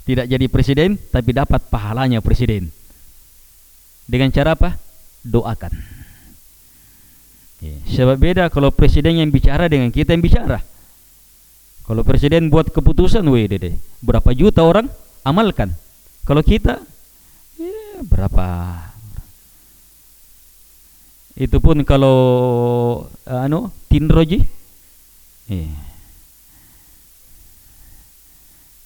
[0.05, 2.69] tidak jadi presiden tapi dapat pahalanya presiden.
[4.05, 4.77] Dengan cara apa?
[5.25, 5.73] Doakan.
[7.65, 7.81] Ya.
[7.89, 10.61] sebab beda kalau presiden yang bicara dengan kita yang bicara.
[11.89, 14.93] Kalau presiden buat keputusan weh dede berapa juta orang
[15.25, 15.73] amalkan.
[16.29, 16.85] Kalau kita
[17.57, 18.45] ya, berapa?
[21.41, 22.19] Itu pun kalau
[23.25, 24.45] uh, anu tinroji?
[25.49, 25.94] Eh.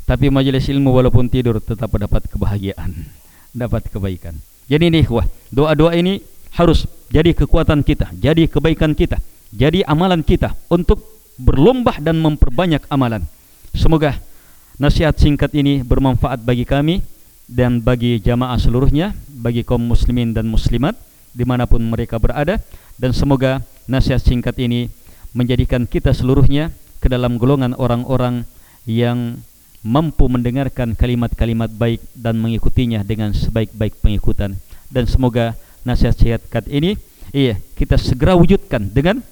[0.09, 3.05] Tapi majelis ilmu walaupun tidur tetap dapat kebahagiaan
[3.53, 4.33] dapat kebaikan.
[4.65, 6.25] Jadi ini wah doa-doa ini
[6.57, 9.21] harus jadi kekuatan kita jadi kebaikan kita
[9.53, 11.05] jadi amalan kita untuk
[11.39, 13.25] berlomba dan memperbanyak amalan.
[13.73, 14.19] Semoga
[14.81, 17.01] nasihat singkat ini bermanfaat bagi kami
[17.49, 20.99] dan bagi jamaah seluruhnya bagi kaum muslimin dan muslimat
[21.33, 22.59] dimanapun mereka berada.
[22.99, 24.91] Dan semoga nasihat singkat ini
[25.31, 28.43] menjadikan kita seluruhnya ke dalam golongan orang-orang
[28.85, 29.39] yang
[29.89, 34.61] mampu mendengarkan kalimat-kalimat baik dan mengikutinya dengan sebaik-baik pengikutan.
[34.93, 35.57] Dan semoga
[35.89, 37.01] nasihat singkat ini
[37.33, 39.25] iya kita segera wujudkan dengan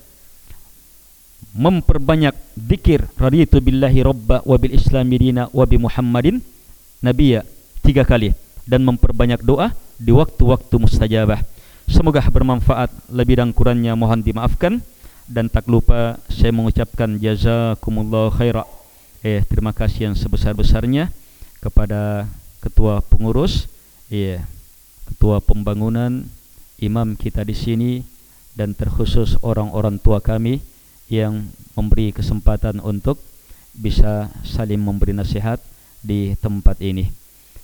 [1.57, 6.41] memperbanyak zikir raditu billahi rabba wa bil islami dina wa bi muhammadin
[7.05, 7.45] nabiyya
[7.85, 8.33] tiga kali.
[8.66, 11.39] Dan memperbanyak doa di waktu-waktu mustajabah.
[11.87, 12.91] Semoga bermanfaat.
[13.15, 14.83] Lebih dan kurangnya mohon dimaafkan.
[15.31, 18.76] Dan tak lupa saya mengucapkan jazakumullah khaira.
[19.27, 21.11] Eh terima kasih yang sebesar-besarnya
[21.59, 22.31] kepada
[22.62, 23.66] ketua pengurus,
[24.07, 24.39] eh
[25.03, 26.23] ketua pembangunan,
[26.78, 27.93] imam kita di sini
[28.55, 30.62] dan terkhusus orang-orang tua kami
[31.11, 31.43] yang
[31.74, 33.19] memberi kesempatan untuk
[33.74, 35.59] bisa saling memberi nasihat
[36.07, 37.11] di tempat ini.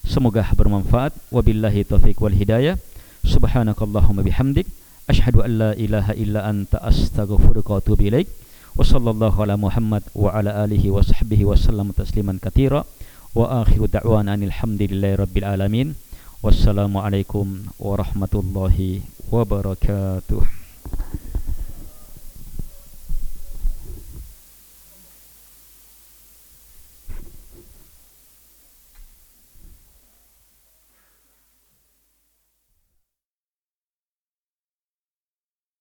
[0.02, 1.14] Semoga bermanfaat.
[1.30, 2.74] Wabillahi taufiq wal hidayah.
[3.22, 4.66] Subhanakallahumma bihamdik
[5.06, 8.26] Ashhadu an la ilaha illa anta astaghfiruka wa atubu ilaik
[8.72, 12.88] Wa sallallahu ala Muhammad wa ala alihi wa sahbihi wa sallam tasliman katira
[13.32, 15.88] Wa akhiru da'wan anilhamdulillahi rabbil alamin.
[16.44, 20.61] Wassalamualaikum warahmatullahi wabarakatuh